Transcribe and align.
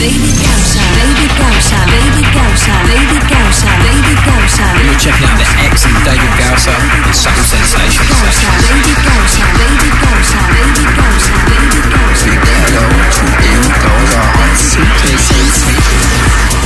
David 0.00 0.32
Gausa. 0.32 0.80
David 0.96 1.32
Gausa. 1.36 1.76
David 1.92 2.28
Gausa. 2.32 2.72
David 2.88 3.24
Gausa. 3.28 3.68
David 3.84 4.18
Gausa. 4.24 4.64
You're 4.80 4.96
checking 4.96 5.28
out 5.28 5.36
the 5.36 5.44
excellent 5.60 6.04
David 6.08 6.32
Gausa 6.40 6.72
and 6.72 7.04
Subtle 7.12 7.44
Sensations. 7.44 8.08
Gausa. 8.08 8.48
David 8.64 8.96
Gausa. 9.04 9.44
David 9.60 9.94
Gausa. 10.00 10.40
David 10.56 10.88
Gausa. 10.96 11.34
David 11.52 11.84
Gausa. 11.92 12.32
Hello 12.32 12.84
to 13.12 13.24
David 13.44 13.74
Gausa 13.76 14.22
on 14.40 14.50
Subtle 14.56 15.20
Sensations. 15.20 16.00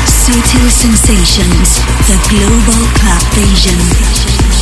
Subtle 0.07 0.71
Sensations. 0.71 1.83
The 2.07 2.17
Global 2.31 2.87
Club 3.03 3.23
Vision. 3.35 4.54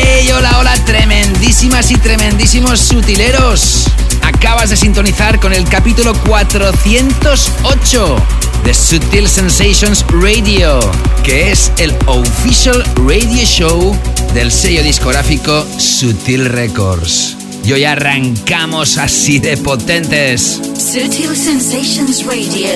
¡Hey! 0.00 0.30
Hola, 0.30 0.58
hola, 0.60 0.84
tremendísimas 0.84 1.90
y 1.90 1.96
tremendísimos 1.96 2.78
sutileros. 2.78 3.86
Acabas 4.22 4.70
de 4.70 4.76
sintonizar 4.76 5.40
con 5.40 5.52
el 5.52 5.64
capítulo 5.68 6.14
408 6.28 8.16
de 8.64 8.74
Sutil 8.74 9.28
Sensations 9.28 10.04
Radio, 10.08 10.78
que 11.24 11.50
es 11.50 11.72
el 11.78 11.92
official 12.06 12.84
radio 13.08 13.44
show 13.44 13.96
del 14.34 14.52
sello 14.52 14.84
discográfico 14.84 15.66
Sutil 15.78 16.44
Records. 16.44 17.36
Y 17.64 17.72
hoy 17.72 17.84
arrancamos 17.84 18.98
así 18.98 19.40
de 19.40 19.56
potentes. 19.56 20.60
Subtle 20.76 21.34
Sensations 21.34 22.24
Radio 22.24 22.70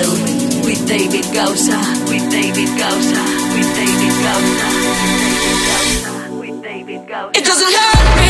with 0.65 0.81
David 0.89 1.27
Gausa. 1.33 1.79
With 2.09 2.29
David 2.31 2.69
Gausa. 2.77 3.23
With 3.55 3.69
David 3.77 4.13
Gausa. 4.25 4.72
Doesn't 7.53 7.71
hurt 7.71 8.22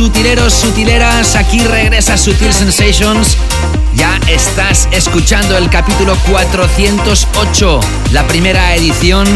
sutileros, 0.00 0.54
sutileras? 0.54 1.36
Aquí 1.36 1.60
regresa 1.60 2.16
Sutil 2.16 2.54
Sensations. 2.54 3.36
Ya 3.94 4.18
estás 4.28 4.88
escuchando 4.92 5.58
el 5.58 5.68
capítulo 5.68 6.16
408, 6.30 7.80
la 8.10 8.26
primera 8.26 8.74
edición 8.74 9.26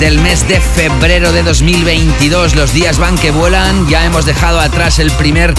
del 0.00 0.18
mes 0.18 0.48
de 0.48 0.62
febrero 0.62 1.30
de 1.32 1.42
2022. 1.42 2.56
Los 2.56 2.72
días 2.72 2.96
van 2.96 3.18
que 3.18 3.32
vuelan, 3.32 3.86
ya 3.90 4.06
hemos 4.06 4.24
dejado 4.24 4.60
atrás 4.60 4.98
el 4.98 5.10
primer 5.10 5.52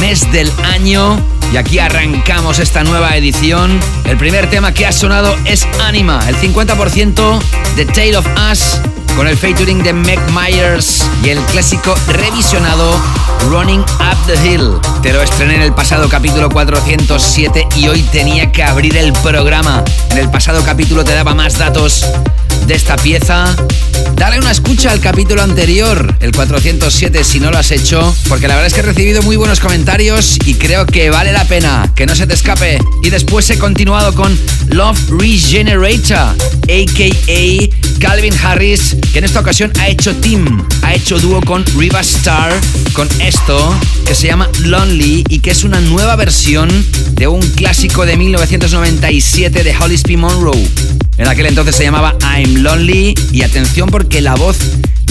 mes 0.00 0.32
del 0.32 0.50
año 0.64 1.20
y 1.52 1.56
aquí 1.56 1.78
arrancamos 1.78 2.58
esta 2.58 2.82
nueva 2.82 3.16
edición. 3.16 3.78
El 4.04 4.16
primer 4.16 4.50
tema 4.50 4.74
que 4.74 4.84
ha 4.84 4.90
sonado 4.90 5.36
es 5.44 5.64
Anima, 5.80 6.28
el 6.28 6.34
50% 6.34 7.40
de 7.76 7.84
Tale 7.84 8.16
of 8.16 8.26
Us 8.50 8.80
con 9.16 9.28
el 9.28 9.36
featuring 9.36 9.82
de 9.82 9.92
Meg 9.92 10.20
Myers 10.32 11.04
y 11.22 11.28
el 11.28 11.38
clásico 11.46 11.94
revisionado 12.08 12.98
Running 13.48 13.80
Up 13.80 14.16
the 14.26 14.34
Hill. 14.46 14.78
Te 15.02 15.12
lo 15.12 15.22
estrené 15.22 15.56
en 15.56 15.62
el 15.62 15.74
pasado 15.74 16.08
capítulo 16.08 16.48
407 16.50 17.66
y 17.76 17.88
hoy 17.88 18.02
tenía 18.02 18.52
que 18.52 18.62
abrir 18.62 18.96
el 18.96 19.12
programa. 19.14 19.84
En 20.10 20.18
el 20.18 20.30
pasado 20.30 20.62
capítulo 20.64 21.04
te 21.04 21.14
daba 21.14 21.34
más 21.34 21.58
datos 21.58 22.04
de 22.66 22.74
esta 22.74 22.96
pieza. 22.96 23.54
Dale 24.16 24.38
una 24.38 24.50
escucha 24.50 24.92
al 24.92 25.00
capítulo 25.00 25.42
anterior, 25.42 26.16
el 26.20 26.32
407, 26.32 27.24
si 27.24 27.40
no 27.40 27.50
lo 27.50 27.58
has 27.58 27.70
hecho, 27.72 28.14
porque 28.28 28.46
la 28.46 28.54
verdad 28.54 28.68
es 28.68 28.74
que 28.74 28.80
he 28.80 28.84
recibido 28.84 29.22
muy 29.22 29.36
buenos 29.36 29.60
comentarios 29.60 30.38
y 30.44 30.54
creo 30.54 30.86
que 30.86 31.10
vale 31.10 31.32
la 31.32 31.44
pena, 31.44 31.90
que 31.94 32.06
no 32.06 32.14
se 32.14 32.26
te 32.26 32.34
escape. 32.34 32.78
Y 33.02 33.10
después 33.10 33.48
he 33.50 33.58
continuado 33.58 34.14
con 34.14 34.38
Love 34.68 34.98
Regenerator, 35.10 36.36
a.k.a. 36.68 37.91
Calvin 38.02 38.34
Harris, 38.42 38.96
que 39.12 39.20
en 39.20 39.24
esta 39.24 39.38
ocasión 39.38 39.72
ha 39.78 39.86
hecho 39.86 40.12
team, 40.16 40.66
ha 40.82 40.92
hecho 40.92 41.20
dúo 41.20 41.40
con 41.40 41.64
Riva 41.76 42.00
Star, 42.00 42.52
con 42.94 43.08
esto 43.20 43.78
que 44.04 44.16
se 44.16 44.26
llama 44.26 44.50
Lonely 44.64 45.24
y 45.28 45.38
que 45.38 45.52
es 45.52 45.62
una 45.62 45.80
nueva 45.80 46.16
versión 46.16 46.68
de 47.12 47.28
un 47.28 47.40
clásico 47.40 48.04
de 48.04 48.16
1997 48.16 49.62
de 49.62 49.76
Holly 49.76 49.98
P. 49.98 50.16
Monroe. 50.16 50.68
En 51.16 51.28
aquel 51.28 51.46
entonces 51.46 51.76
se 51.76 51.84
llamaba 51.84 52.16
I'm 52.20 52.62
Lonely 52.64 53.14
y 53.30 53.42
atención 53.42 53.88
porque 53.88 54.20
la 54.20 54.34
voz 54.34 54.58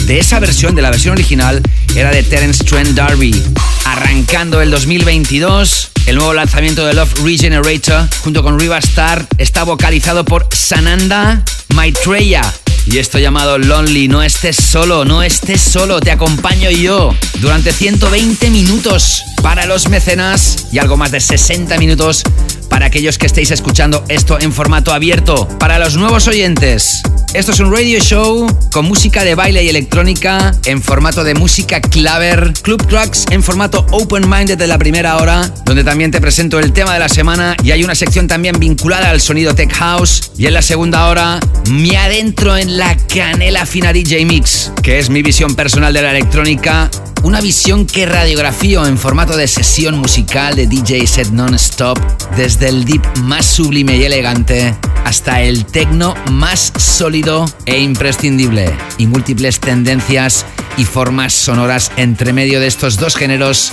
de 0.05 0.19
esa 0.19 0.41
versión, 0.41 0.75
de 0.75 0.81
la 0.81 0.89
versión 0.89 1.13
original, 1.13 1.61
era 1.95 2.11
de 2.11 2.23
Terence 2.23 2.61
Trent 2.65 2.89
D'Arby. 2.89 3.41
Arrancando 3.85 4.61
el 4.61 4.69
2022, 4.69 5.91
el 6.07 6.17
nuevo 6.17 6.33
lanzamiento 6.33 6.85
de 6.85 6.93
Love 6.93 7.23
Regenerator 7.23 8.09
junto 8.19 8.43
con 8.43 8.59
Riva 8.59 8.79
Star 8.79 9.25
está 9.37 9.63
vocalizado 9.63 10.25
por 10.25 10.49
Sananda 10.51 11.41
Maitreya. 11.73 12.41
Y 12.85 12.97
esto 12.97 13.19
llamado 13.19 13.57
Lonely, 13.57 14.07
no 14.07 14.23
estés 14.23 14.55
solo, 14.55 15.05
no 15.05 15.21
estés 15.21 15.61
solo, 15.61 15.99
te 15.99 16.11
acompaño 16.11 16.71
yo 16.71 17.13
durante 17.39 17.71
120 17.71 18.49
minutos 18.49 19.21
para 19.43 19.65
los 19.65 19.87
mecenas 19.87 20.67
y 20.71 20.79
algo 20.79 20.97
más 20.97 21.11
de 21.11 21.19
60 21.19 21.77
minutos 21.77 22.23
para 22.71 22.85
aquellos 22.85 23.17
que 23.17 23.25
estéis 23.25 23.51
escuchando 23.51 24.05
esto 24.07 24.39
en 24.39 24.53
formato 24.53 24.93
abierto. 24.93 25.45
Para 25.59 25.77
los 25.77 25.97
nuevos 25.97 26.29
oyentes, 26.29 27.03
esto 27.33 27.51
es 27.51 27.59
un 27.59 27.69
radio 27.69 27.99
show 27.99 28.47
con 28.71 28.85
música 28.85 29.25
de 29.25 29.35
baile 29.35 29.61
y 29.61 29.67
electrónica 29.67 30.55
en 30.63 30.81
formato 30.81 31.25
de 31.25 31.35
música 31.35 31.81
claver, 31.81 32.53
club 32.61 32.87
tracks 32.87 33.25
en 33.29 33.43
formato 33.43 33.85
open 33.91 34.27
minded 34.29 34.57
de 34.57 34.67
la 34.67 34.77
primera 34.77 35.17
hora, 35.17 35.53
donde 35.65 35.83
también 35.83 36.11
te 36.11 36.21
presento 36.21 36.59
el 36.59 36.71
tema 36.71 36.93
de 36.93 36.99
la 36.99 37.09
semana 37.09 37.57
y 37.61 37.71
hay 37.71 37.83
una 37.83 37.93
sección 37.93 38.29
también 38.29 38.57
vinculada 38.57 39.09
al 39.09 39.19
sonido 39.19 39.53
tech 39.53 39.73
house 39.73 40.31
y 40.37 40.45
en 40.45 40.53
la 40.53 40.61
segunda 40.61 41.07
hora 41.07 41.41
me 41.69 41.97
adentro 41.97 42.55
en 42.55 42.77
la 42.77 42.95
canela 42.95 43.65
fina 43.65 43.91
DJ 43.91 44.23
Mix, 44.25 44.71
que 44.81 44.97
es 44.97 45.09
mi 45.09 45.21
visión 45.21 45.55
personal 45.55 45.91
de 45.91 46.03
la 46.03 46.11
electrónica 46.11 46.89
una 47.23 47.41
visión 47.41 47.85
que 47.85 48.05
radiografío 48.05 48.85
en 48.85 48.97
formato 48.97 49.37
de 49.37 49.47
sesión 49.47 49.97
musical 49.97 50.55
de 50.55 50.67
DJ 50.67 51.05
set 51.05 51.29
non-stop, 51.29 51.99
desde 52.35 52.69
el 52.69 52.85
deep 52.85 53.05
más 53.19 53.45
sublime 53.45 53.97
y 53.97 54.03
elegante 54.03 54.75
hasta 55.05 55.41
el 55.41 55.65
techno 55.65 56.15
más 56.31 56.73
sólido 56.77 57.45
e 57.65 57.79
imprescindible, 57.79 58.71
y 58.97 59.07
múltiples 59.07 59.59
tendencias 59.59 60.45
y 60.77 60.85
formas 60.85 61.33
sonoras 61.33 61.91
entre 61.97 62.33
medio 62.33 62.59
de 62.59 62.67
estos 62.67 62.97
dos 62.97 63.15
géneros 63.15 63.71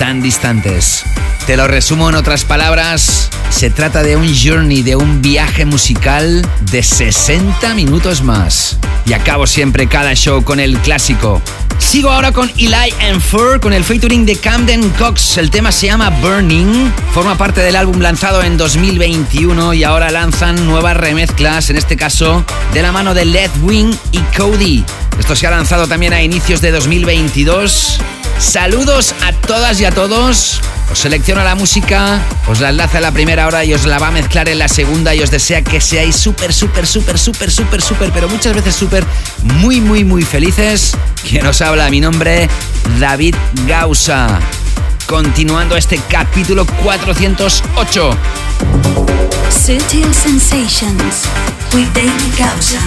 tan 0.00 0.22
distantes. 0.22 1.04
Te 1.46 1.58
lo 1.58 1.68
resumo 1.68 2.08
en 2.08 2.14
otras 2.14 2.46
palabras, 2.46 3.28
se 3.50 3.68
trata 3.68 4.02
de 4.02 4.16
un 4.16 4.34
journey, 4.34 4.80
de 4.80 4.96
un 4.96 5.20
viaje 5.20 5.66
musical 5.66 6.40
de 6.72 6.82
60 6.82 7.74
minutos 7.74 8.22
más. 8.22 8.78
Y 9.04 9.12
acabo 9.12 9.46
siempre 9.46 9.88
cada 9.88 10.14
show 10.14 10.42
con 10.42 10.58
el 10.58 10.78
clásico. 10.78 11.42
Sigo 11.76 12.08
ahora 12.08 12.32
con 12.32 12.48
Eli 12.56 12.94
and 13.02 13.20
Fur 13.20 13.60
con 13.60 13.74
el 13.74 13.84
featuring 13.84 14.24
de 14.24 14.36
Camden 14.36 14.88
Cox. 14.90 15.36
El 15.36 15.50
tema 15.50 15.70
se 15.70 15.88
llama 15.88 16.08
Burning. 16.08 16.90
Forma 17.12 17.36
parte 17.36 17.60
del 17.60 17.76
álbum 17.76 18.00
lanzado 18.00 18.42
en 18.42 18.56
2021 18.56 19.74
y 19.74 19.84
ahora 19.84 20.10
lanzan 20.10 20.66
nuevas 20.66 20.96
remezclas, 20.96 21.68
en 21.68 21.76
este 21.76 21.98
caso 21.98 22.42
de 22.72 22.80
la 22.80 22.90
mano 22.90 23.12
de 23.12 23.26
Led 23.26 23.50
Wing 23.60 23.94
y 24.12 24.18
Cody. 24.34 24.82
Esto 25.18 25.36
se 25.36 25.46
ha 25.46 25.50
lanzado 25.50 25.86
también 25.86 26.14
a 26.14 26.22
inicios 26.22 26.62
de 26.62 26.70
2022. 26.70 28.00
Saludos 28.40 29.14
a 29.22 29.32
todas 29.32 29.80
y 29.82 29.84
a 29.84 29.89
todos. 29.90 30.60
Os 30.90 30.98
selecciona 30.98 31.44
la 31.44 31.54
música, 31.54 32.20
os 32.48 32.60
la 32.60 32.70
enlaza 32.70 32.98
en 32.98 33.02
la 33.02 33.12
primera 33.12 33.46
hora 33.46 33.64
y 33.64 33.72
os 33.72 33.86
la 33.86 33.98
va 33.98 34.08
a 34.08 34.10
mezclar 34.10 34.48
en 34.48 34.58
la 34.58 34.68
segunda 34.68 35.14
y 35.14 35.20
os 35.20 35.30
desea 35.30 35.62
que 35.62 35.80
seáis 35.80 36.16
súper, 36.16 36.52
súper, 36.52 36.86
súper, 36.86 37.18
súper, 37.18 37.50
súper, 37.50 37.82
súper, 37.82 38.10
pero 38.12 38.28
muchas 38.28 38.54
veces 38.54 38.74
súper, 38.74 39.04
muy, 39.42 39.80
muy, 39.80 40.04
muy 40.04 40.22
felices. 40.22 40.96
Quien 41.28 41.46
os 41.46 41.60
habla, 41.60 41.88
mi 41.90 42.00
nombre, 42.00 42.48
David 42.98 43.36
Gausa. 43.66 44.40
Continuando 45.06 45.76
este 45.76 46.00
capítulo 46.08 46.66
408. 46.82 48.16
Sutil 49.50 50.14
Sensations 50.14 51.24
with 51.72 51.88
David 51.94 52.38
Gausa. 52.38 52.80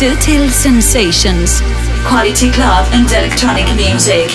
Sutil 0.00 0.48
Sensations. 0.48 1.60
Quality 2.06 2.50
club 2.50 2.88
and 2.92 3.06
electronic 3.12 3.66
music. 3.76 4.30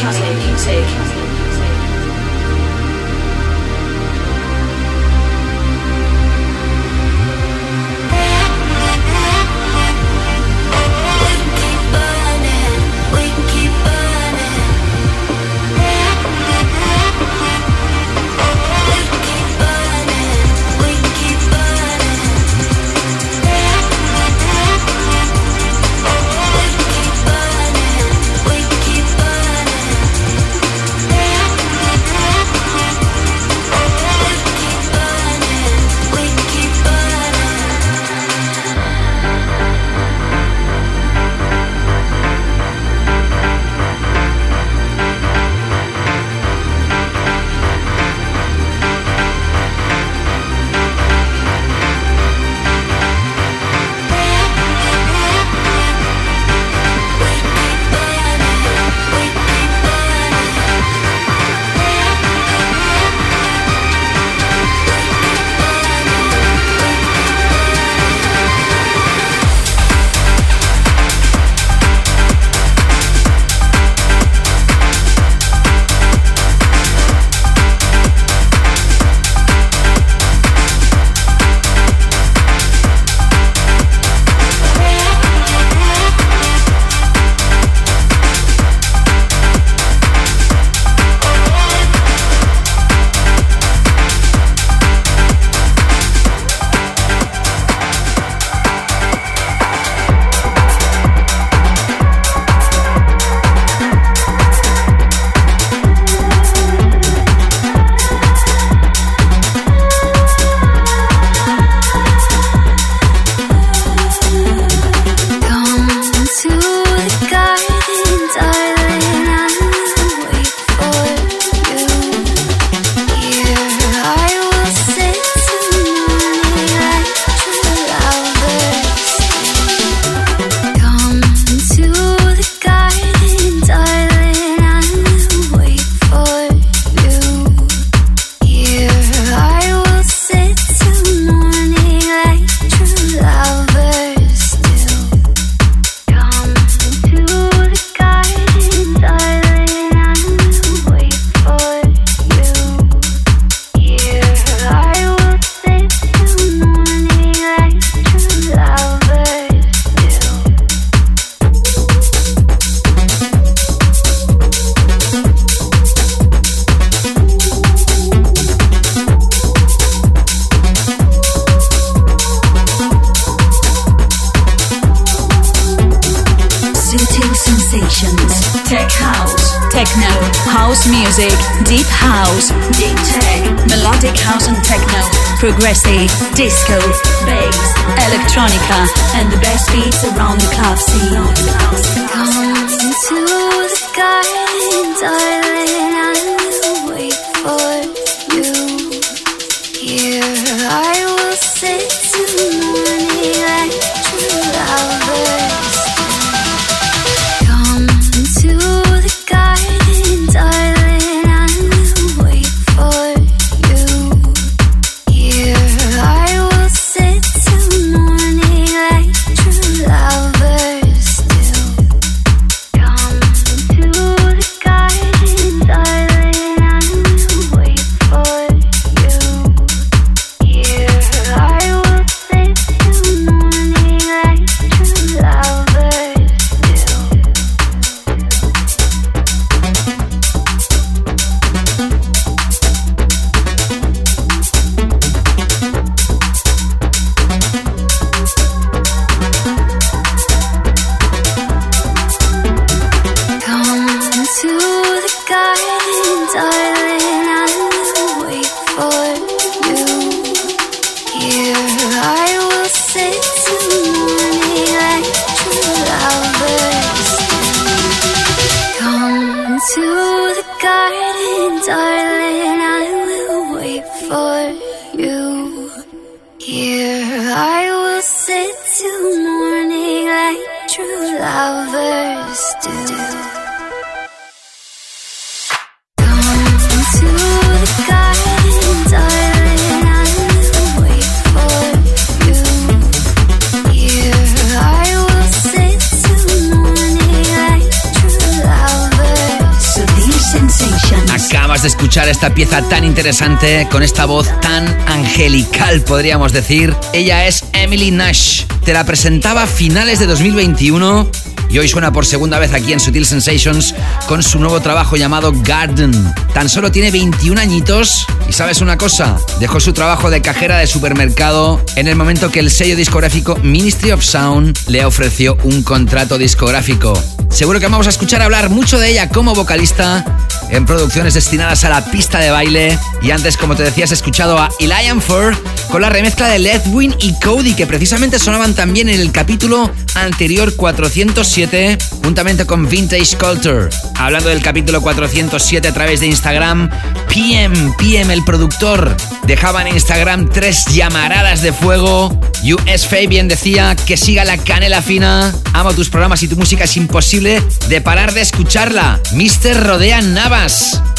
Escuchar 301.65 302.07
esta 302.07 302.33
pieza 302.33 302.61
tan 302.69 302.83
interesante 302.83 303.67
con 303.71 303.81
esta 303.81 304.05
voz 304.05 304.27
tan 304.41 304.67
angelical, 304.87 305.81
podríamos 305.81 306.31
decir. 306.31 306.75
Ella 306.93 307.25
es 307.25 307.43
Emily 307.53 307.91
Nash. 307.91 308.43
Te 308.63 308.73
la 308.73 308.85
presentaba 308.85 309.43
a 309.43 309.47
finales 309.47 309.99
de 309.99 310.05
2021 310.05 311.09
y 311.49 311.59
hoy 311.59 311.67
suena 311.67 311.91
por 311.91 312.05
segunda 312.05 312.39
vez 312.39 312.53
aquí 312.53 312.73
en 312.73 312.79
Sutil 312.79 313.05
Sensations 313.05 313.73
con 314.07 314.21
su 314.23 314.39
nuevo 314.39 314.59
trabajo 314.61 314.95
llamado 314.95 315.31
Garden. 315.33 316.13
Tan 316.33 316.49
solo 316.49 316.71
tiene 316.71 316.91
21 316.91 317.39
añitos 317.39 318.05
y 318.27 318.33
sabes 318.33 318.61
una 318.61 318.77
cosa, 318.77 319.17
dejó 319.39 319.59
su 319.59 319.73
trabajo 319.73 320.09
de 320.09 320.21
cajera 320.21 320.57
de 320.57 320.67
supermercado 320.67 321.63
en 321.75 321.87
el 321.87 321.95
momento 321.95 322.31
que 322.31 322.39
el 322.39 322.51
sello 322.51 322.75
discográfico 322.75 323.37
Ministry 323.43 323.91
of 323.91 324.03
Sound 324.03 324.57
le 324.67 324.85
ofreció 324.85 325.37
un 325.43 325.63
contrato 325.63 326.17
discográfico. 326.17 326.93
Seguro 327.29 327.59
que 327.59 327.67
vamos 327.67 327.87
a 327.87 327.89
escuchar 327.89 328.21
hablar 328.21 328.49
mucho 328.49 328.79
de 328.79 328.89
ella 328.89 329.09
como 329.09 329.33
vocalista 329.33 330.05
en 330.49 330.65
producciones 330.65 331.13
destinadas 331.13 331.63
a 331.63 331.69
la 331.69 331.85
pista 331.85 332.19
de 332.19 332.31
baile. 332.31 332.77
Y 333.01 333.11
antes, 333.11 333.37
como 333.37 333.55
te 333.55 333.63
decía, 333.63 333.85
has 333.85 333.91
escuchado 333.91 334.37
a 334.37 334.49
Elian 334.59 335.01
Fur 335.01 335.35
con 335.69 335.81
la 335.81 335.89
remezcla 335.89 336.27
de 336.27 336.39
Ledwin 336.39 336.95
y 336.99 337.19
Cody, 337.19 337.53
que 337.53 337.67
precisamente 337.67 338.19
sonaban 338.19 338.53
también 338.53 338.89
en 338.89 338.99
el 338.99 339.11
capítulo 339.11 339.71
anterior 339.95 340.55
407, 340.55 341.77
juntamente 342.03 342.45
con 342.45 342.67
Vintage 342.69 343.17
Culture. 343.17 343.69
Hablando 343.97 344.29
del 344.29 344.41
capítulo 344.41 344.81
407 344.81 345.67
a 345.67 345.73
través 345.73 345.99
de 345.99 346.07
Instagram, 346.07 346.69
PM, 347.07 347.73
PM, 347.77 348.13
el 348.13 348.23
productor, 348.23 348.95
dejaba 349.25 349.61
en 349.61 349.69
Instagram 349.69 350.29
tres 350.29 350.65
llamaradas 350.65 351.41
de 351.41 351.53
fuego. 351.53 352.19
US 352.43 352.85
Fabian 352.85 353.27
decía 353.27 353.75
que 353.75 353.97
siga 353.97 354.23
la 354.23 354.37
canela 354.37 354.81
fina. 354.81 355.33
Amo 355.53 355.73
tus 355.73 355.89
programas 355.89 356.21
y 356.23 356.27
tu 356.27 356.35
música 356.35 356.65
es 356.65 356.77
imposible 356.77 357.41
de 357.67 357.81
parar 357.81 358.13
de 358.13 358.21
escucharla. 358.21 358.99
Mr. 359.13 359.65
Rodea 359.65 360.01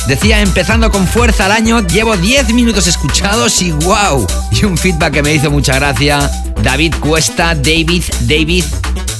Decía 0.09 0.41
empezando 0.41 0.91
con 0.91 1.07
fuerza 1.07 1.45
al 1.45 1.53
año, 1.53 1.87
llevo 1.87 2.17
10 2.17 2.55
minutos 2.55 2.87
escuchados 2.87 3.61
y 3.61 3.71
wow. 3.71 4.27
Y 4.51 4.65
un 4.65 4.79
feedback 4.79 5.13
que 5.13 5.23
me 5.23 5.35
hizo 5.35 5.51
mucha 5.51 5.75
gracia. 5.75 6.31
David 6.63 6.95
Cuesta, 7.01 7.55
David, 7.55 8.03
David. 8.21 8.65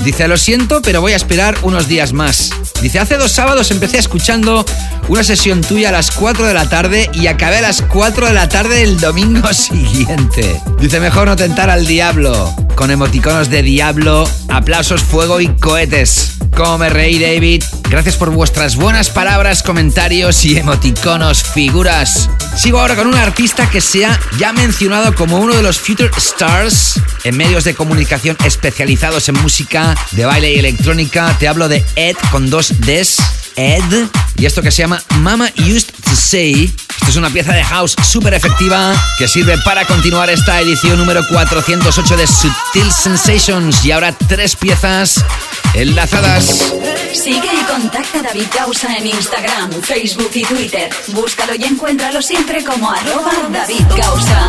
Dice, 0.01 0.27
lo 0.27 0.39
siento, 0.39 0.81
pero 0.81 1.03
voy 1.03 1.13
a 1.13 1.17
esperar 1.17 1.59
unos 1.63 1.87
días 1.87 2.15
más. 2.15 2.51
Dice, 2.81 2.99
hace 2.99 3.19
dos 3.19 3.31
sábados 3.31 3.71
empecé 3.71 3.99
escuchando 3.99 4.65
una 5.09 5.23
sesión 5.23 5.61
tuya 5.61 5.91
a 5.91 5.93
las 5.93 6.11
4 6.11 6.47
de 6.47 6.55
la 6.55 6.67
tarde 6.67 7.11
y 7.13 7.27
acabé 7.27 7.59
a 7.59 7.63
las 7.63 7.83
4 7.83 8.29
de 8.29 8.33
la 8.33 8.49
tarde 8.49 8.77
del 8.77 8.99
domingo 8.99 9.53
siguiente. 9.53 10.63
Dice, 10.81 10.99
mejor 10.99 11.29
no 11.29 11.37
tentar 11.37 11.69
al 11.69 11.87
diablo. 11.87 12.55
Con 12.75 12.91
emoticonos 12.91 13.51
de 13.51 13.63
diablo, 13.63 14.27
aplausos, 14.49 15.03
fuego 15.03 15.43
y 15.43 15.49
cohetes. 15.49 16.36
Cómo 16.55 16.79
me 16.79 16.89
reí, 16.89 17.19
David. 17.19 17.63
Gracias 17.91 18.17
por 18.17 18.31
vuestras 18.31 18.77
buenas 18.77 19.11
palabras, 19.11 19.63
comentarios 19.63 20.45
y 20.45 20.57
emoticonos, 20.57 21.43
figuras. 21.43 22.29
Sigo 22.57 22.81
ahora 22.81 22.97
con 22.97 23.07
un 23.07 23.15
artista 23.15 23.69
que 23.71 23.81
se 23.81 24.07
ha 24.07 24.19
ya 24.39 24.53
mencionado 24.53 25.15
como 25.15 25.39
uno 25.39 25.55
de 25.55 25.63
los 25.63 25.79
Future 25.79 26.11
Stars 26.17 27.01
en 27.25 27.37
medios 27.37 27.65
de 27.65 27.75
comunicación 27.75 28.37
especializados 28.45 29.29
en 29.29 29.41
música 29.43 29.95
de 30.13 30.25
baile 30.25 30.53
y 30.55 30.59
electrónica. 30.59 31.37
Te 31.39 31.49
hablo 31.49 31.69
de 31.69 31.85
Ed 31.97 32.17
con 32.31 32.51
dos 32.51 32.73
Ds. 32.81 33.17
Ed. 33.57 34.09
Y 34.37 34.47
esto 34.47 34.63
que 34.63 34.71
se 34.71 34.83
llama 34.83 35.03
Mama 35.21 35.51
Used 35.59 35.87
to 36.05 36.15
Say. 36.15 36.75
Esto 36.97 37.11
es 37.11 37.17
una 37.17 37.31
pieza 37.31 37.53
de 37.53 37.65
house 37.65 37.95
súper 38.03 38.35
efectiva 38.35 38.95
que 39.19 39.29
sirve 39.29 39.57
para 39.59 39.87
continuar 39.87 40.29
esta 40.29 40.61
edición 40.61 40.99
número 40.99 41.23
408 41.29 42.17
de 42.17 42.27
Sutil 42.27 42.93
Sensations. 42.93 43.85
Y 43.85 43.93
ahora 43.93 44.13
tres 44.29 44.57
piezas 44.57 45.25
enlazadas. 45.75 46.36
Sigue 46.41 47.49
y 47.51 47.65
contacta 47.65 48.19
a 48.19 48.23
David 48.23 48.47
Gausa 48.55 48.95
en 48.95 49.07
Instagram, 49.07 49.71
Facebook 49.81 50.31
y 50.35 50.45
Twitter. 50.45 50.91
Búscalo 51.09 51.55
y 51.55 51.65
encuéntralo 51.65 52.21
siempre 52.21 52.63
como 52.63 52.91
arroba 52.91 53.33
David 53.51 53.87
Gausa. 53.97 54.49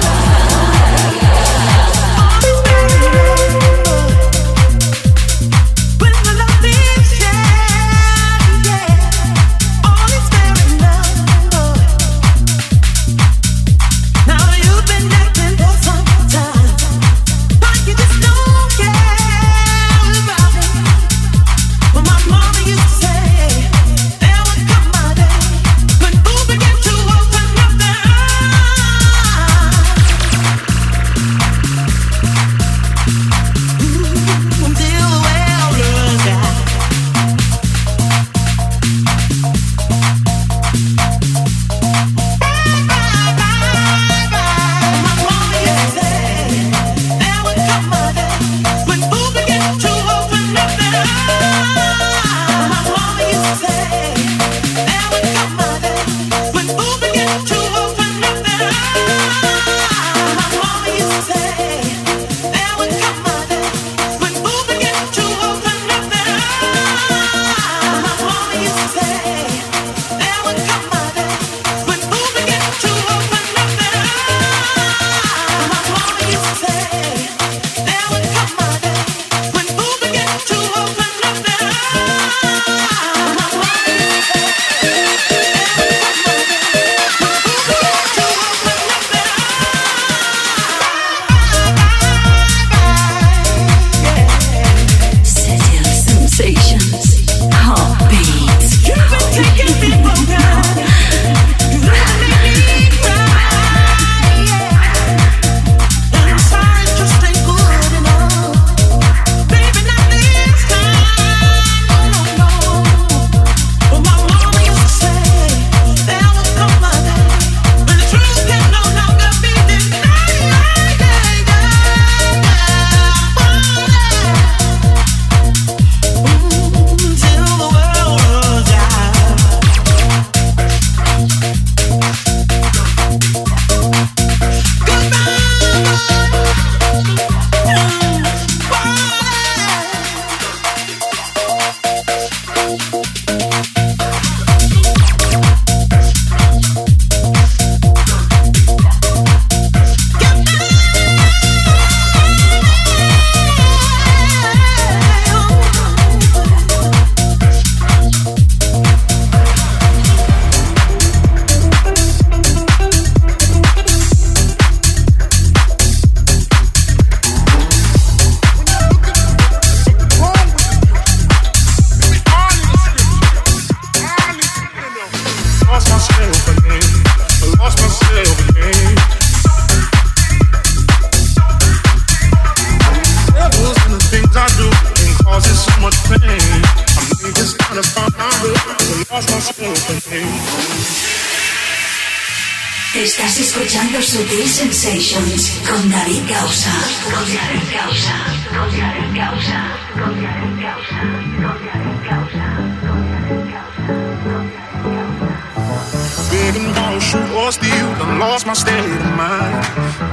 Begging, 206.32 206.74
don't 206.74 207.00
shoot 207.00 207.30
or 207.32 207.52
steal. 207.52 207.88
Done 208.00 208.20
lost 208.20 208.46
my 208.46 208.54
state 208.54 208.80
of 208.80 209.16
mind. 209.16 209.64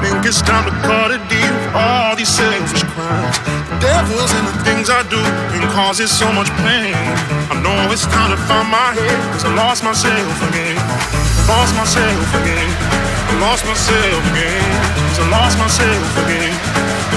Think 0.03 0.25
it's 0.25 0.41
time 0.43 0.65
to 0.65 0.75
cut 0.87 1.11
a 1.11 1.19
deal. 1.29 1.55
All 1.75 2.15
these 2.17 2.29
selfish 2.29 2.83
crimes. 2.95 3.39
The 3.71 3.79
devil's 3.81 4.33
in 4.39 4.45
the 4.45 4.57
things 4.65 4.91
I 4.91 5.03
do 5.11 5.19
and 5.55 5.63
causes 5.73 6.11
so 6.11 6.33
much 6.33 6.51
pain. 6.63 6.95
I 7.51 7.61
know 7.63 7.93
it's 7.93 8.07
time 8.07 8.31
to 8.31 8.39
find 8.47 8.69
my 8.71 8.95
head. 8.95 9.19
Cause 9.33 9.45
I 9.45 9.55
lost 9.55 9.83
myself 9.83 10.37
again. 10.49 10.77
Lost 11.49 11.75
myself 11.77 12.29
again. 12.41 12.71
I 13.31 13.39
lost 13.41 13.67
myself 13.67 14.23
again. 14.33 15.04
Cause 15.15 15.27
I 15.27 15.31
lost 15.31 15.59
myself 15.61 16.27
again. 16.27 16.51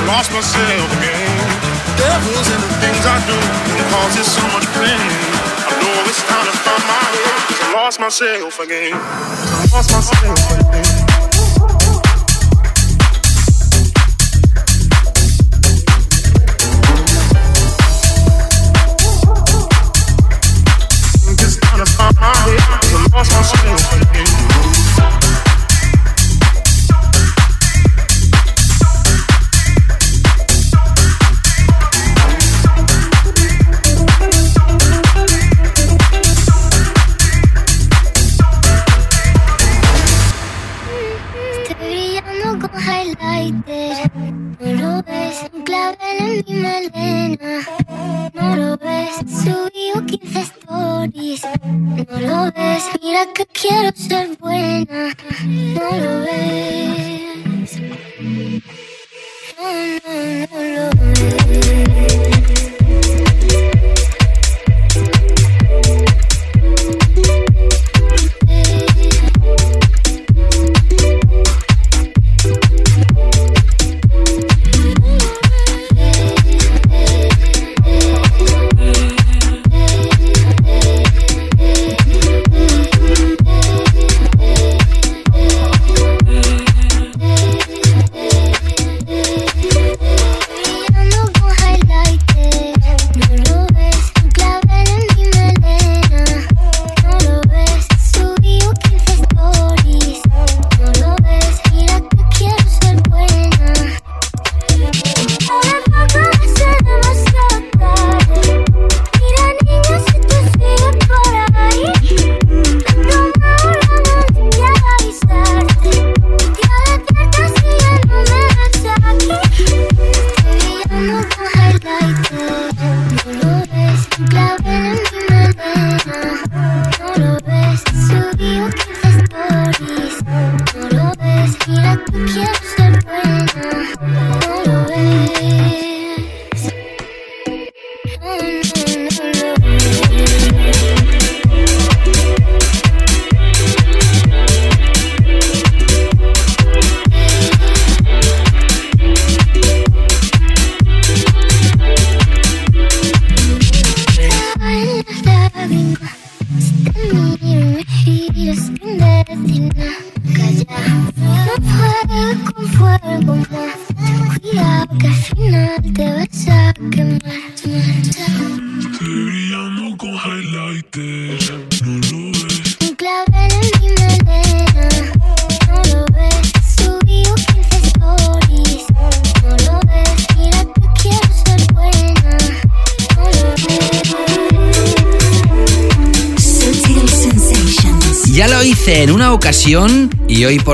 Lost 0.06 0.32
myself 0.32 0.86
again. 1.02 1.50
Devil's 1.98 2.48
in 2.54 2.62
the 2.62 2.70
things 2.78 3.04
I 3.10 3.18
do 3.26 3.34
and 3.34 3.90
causes 3.90 4.28
so 4.30 4.44
much 4.54 4.68
pain. 4.78 5.02
I 5.66 5.74
know 5.82 6.06
it's 6.06 6.22
time 6.22 6.46
to 6.46 6.58
find 6.62 6.84
my. 6.86 7.02
Cause 7.48 7.60
I 7.60 7.74
lost 7.74 8.00
myself 8.00 8.60
again. 8.60 8.94
I 8.94 9.68
lost 9.74 9.92
myself 9.92 10.60
again. 10.62 11.07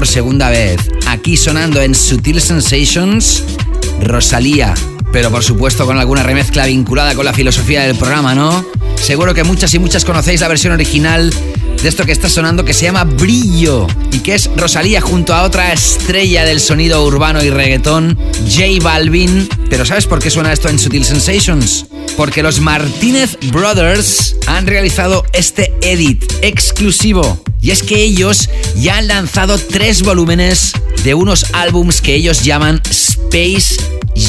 Segunda 0.05 0.49
vez. 0.49 0.79
Aquí 1.07 1.37
sonando 1.37 1.81
en 1.81 1.95
Sutil 1.95 2.41
Sensations, 2.41 3.43
Rosalía. 4.01 4.73
Pero 5.11 5.29
por 5.29 5.43
supuesto 5.43 5.85
con 5.85 5.99
alguna 5.99 6.23
remezcla 6.23 6.65
vinculada 6.65 7.15
con 7.15 7.25
la 7.25 7.33
filosofía 7.33 7.83
del 7.83 7.95
programa, 7.95 8.33
¿no? 8.33 8.65
Seguro 8.95 9.33
que 9.33 9.43
muchas 9.43 9.73
y 9.73 9.79
muchas 9.79 10.05
conocéis 10.05 10.41
la 10.41 10.47
versión 10.47 10.73
original 10.73 11.31
de 11.83 11.89
esto 11.89 12.05
que 12.05 12.13
está 12.13 12.29
sonando 12.29 12.63
que 12.63 12.73
se 12.73 12.85
llama 12.85 13.03
Brillo 13.03 13.87
y 14.11 14.19
que 14.19 14.35
es 14.35 14.49
Rosalía 14.55 15.01
junto 15.01 15.33
a 15.33 15.43
otra 15.43 15.73
estrella 15.73 16.45
del 16.45 16.61
sonido 16.61 17.03
urbano 17.05 17.43
y 17.43 17.49
reggaetón, 17.49 18.17
J 18.49 18.81
Balvin. 18.81 19.49
Pero 19.69 19.85
¿sabes 19.85 20.07
por 20.07 20.19
qué 20.19 20.29
suena 20.29 20.53
esto 20.53 20.69
en 20.69 20.79
Sutil 20.79 21.03
Sensations? 21.03 21.85
Porque 22.15 22.41
los 22.41 22.61
Martínez 22.61 23.37
Brothers 23.51 24.37
han 24.47 24.65
realizado 24.65 25.25
este 25.33 25.73
edit 25.81 26.23
exclusivo. 26.41 27.42
Y 27.63 27.71
es 27.71 27.82
que 27.82 28.04
ellos 28.04 28.49
ya 28.76 28.97
han 28.97 29.08
lanzado 29.08 29.58
tres 29.58 30.02
volúmenes 30.04 30.73
de 31.06 31.13
unos 31.13 31.45
álbums 31.54 32.02
que 32.02 32.13
ellos 32.13 32.43
llaman 32.43 32.82
Space 32.89 33.78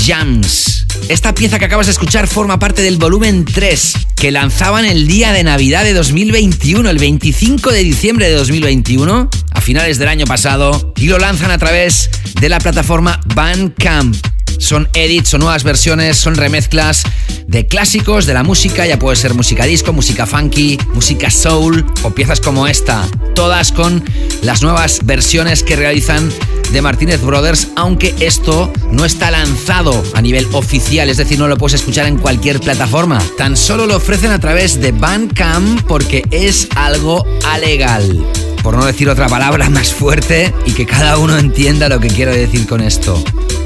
Jams. 0.07 0.87
Esta 1.09 1.35
pieza 1.35 1.59
que 1.59 1.65
acabas 1.65 1.87
de 1.87 1.93
escuchar 1.93 2.29
forma 2.29 2.61
parte 2.61 2.83
del 2.83 2.97
volumen 2.97 3.45
3 3.45 3.95
que 4.15 4.31
lanzaban 4.31 4.85
el 4.85 5.09
día 5.09 5.33
de 5.33 5.43
Navidad 5.43 5.83
de 5.83 5.95
2021, 5.95 6.89
el 6.89 6.99
25 6.99 7.73
de 7.73 7.83
diciembre 7.83 8.29
de 8.29 8.37
2021, 8.37 9.29
a 9.51 9.61
finales 9.61 9.99
del 9.99 10.09
año 10.09 10.27
pasado, 10.27 10.95
y 10.97 11.09
lo 11.09 11.19
lanzan 11.19 11.51
a 11.51 11.59
través 11.59 12.11
de 12.41 12.49
la 12.49 12.61
plataforma 12.61 13.21
Bandcamp. 13.35 14.34
Son 14.65 14.89
edits, 14.95 15.29
son 15.29 15.41
nuevas 15.41 15.63
versiones, 15.63 16.17
son 16.17 16.37
remezclas 16.37 17.03
de 17.47 17.67
clásicos 17.67 18.25
de 18.25 18.33
la 18.33 18.43
música, 18.43 18.87
ya 18.87 18.99
puede 18.99 19.15
ser 19.15 19.35
música 19.35 19.67
disco, 19.67 19.93
música 19.93 20.25
funky, 20.25 20.79
música 20.95 21.31
soul 21.31 21.85
o 22.03 22.13
piezas 22.13 22.41
como 22.41 22.67
esta, 22.67 23.07
todas 23.35 23.73
con 23.73 24.03
las 24.41 24.63
nuevas 24.63 25.01
versiones 25.05 25.63
que 25.63 25.77
realizan 25.77 26.31
de 26.73 26.81
Martínez 26.81 27.21
Brothers, 27.21 27.69
aunque 27.77 28.15
esto 28.21 28.73
no 28.91 29.05
está 29.05 29.31
lanzado 29.31 30.03
a 30.15 30.23
nivel 30.23 30.49
oficial, 30.53 31.11
es 31.11 31.19
decir, 31.19 31.39
no 31.39 31.47
lo 31.47 31.59
puedes 31.59 31.79
escuchar 31.79 32.07
en 32.07 32.17
cualquier 32.17 32.59
plataforma. 32.59 33.23
Tan 33.37 33.59
solo 33.59 33.87
lo 33.87 33.97
ofrecen 33.97 34.31
a 34.31 34.41
través 34.41 34.81
de 34.81 34.93
Bandcamp 34.93 35.83
porque 35.83 36.25
es 36.31 36.69
algo 36.75 37.27
alegal. 37.45 38.25
por 38.63 38.79
no 38.79 38.87
decir 38.87 39.11
otra 39.11 39.29
palabra 39.29 39.69
más 39.69 39.93
fuerte, 39.93 40.55
y 40.65 40.73
que 40.73 40.87
cada 40.87 41.19
uno 41.19 41.37
entienda 41.37 41.91
lo 41.91 42.01
que 42.01 42.09
quiero 42.09 42.33
decir 42.33 42.67
con 42.67 42.81
esto. 42.81 43.23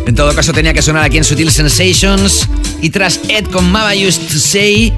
En 0.08 0.14
todo 0.14 0.34
caso 0.34 0.54
tenía 0.54 0.72
que 0.72 0.80
sonar 0.80 1.04
aquí 1.04 1.18
en 1.18 1.24
Sutil 1.24 1.50
Sensations, 1.50 2.48
y 2.80 2.88
tras 2.88 3.20
Ed 3.28 3.44
con 3.52 3.70
Mama 3.70 3.92
Used 3.92 4.22
to 4.32 4.38
Say, 4.38 4.90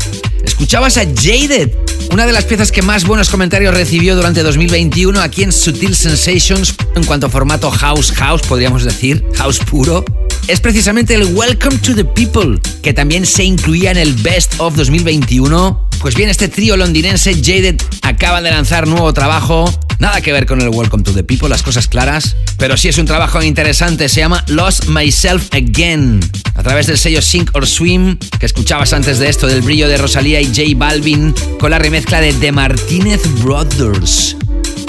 escuchabas 0.45 0.99
a 0.99 1.01
Jaded, 1.01 1.73
una 2.13 2.27
de 2.27 2.33
las 2.33 2.45
piezas 2.45 2.71
que 2.71 2.81
más 2.81 3.05
buenos 3.05 3.29
comentarios 3.29 3.75
recibió 3.75 4.15
durante 4.15 4.45
2021 4.45 5.21
aquí 5.21 5.43
en 5.43 5.51
Sutil 5.51 5.97
Sensations 5.97 6.77
en 6.95 7.03
cuanto 7.03 7.27
a 7.27 7.29
formato 7.29 7.73
house 7.73 8.13
house, 8.13 8.43
podríamos 8.43 8.85
decir, 8.85 9.25
house 9.35 9.59
puro 9.59 10.05
es 10.49 10.61
precisamente 10.61 11.15
el 11.15 11.25
Welcome 11.35 11.79
to 11.79 11.95
the 11.95 12.05
People, 12.05 12.61
que 12.83 12.93
también 12.93 13.27
se 13.27 13.45
incluía 13.45 13.91
en 13.91 13.99
el 13.99 14.15
Best 14.15 14.55
of 14.59 14.77
2021. 14.77 15.89
Pues 16.01 16.15
bien, 16.15 16.29
este 16.29 16.49
trío 16.49 16.77
londinense 16.77 17.35
Jaded 17.35 17.81
acaba 18.03 18.41
de 18.41 18.51
lanzar 18.51 18.87
nuevo 18.87 19.13
trabajo. 19.13 19.71
Nada 19.99 20.23
que 20.23 20.33
ver 20.33 20.47
con 20.47 20.61
el 20.63 20.71
Welcome 20.71 21.03
to 21.03 21.13
the 21.13 21.23
People, 21.23 21.49
las 21.49 21.63
cosas 21.63 21.87
claras. 21.89 22.37
Pero 22.57 22.77
sí 22.77 22.89
es 22.89 22.97
un 22.99 23.07
trabajo 23.07 23.43
interesante, 23.43 24.09
se 24.09 24.21
llama 24.21 24.45
Lost 24.49 24.87
Myself 24.87 25.49
Again. 25.53 26.21
A 26.55 26.63
través 26.63 26.87
del 26.87 26.97
sello 26.97 27.21
Sink 27.21 27.51
or 27.55 27.67
Swim, 27.67 28.17
que 28.39 28.47
escuchabas 28.47 28.93
antes 28.93 29.19
de 29.19 29.29
esto, 29.29 29.47
del 29.47 29.61
brillo 29.61 29.89
de 29.89 29.99
Rosalía 29.99 30.41
y 30.41 30.47
J 30.47 30.63
Balvin, 30.77 31.35
con 31.59 31.71
la 31.71 31.79
remezcla 31.79 32.21
de 32.21 32.33
The 32.33 32.51
Martinez 32.51 33.21
Brothers. 33.43 34.37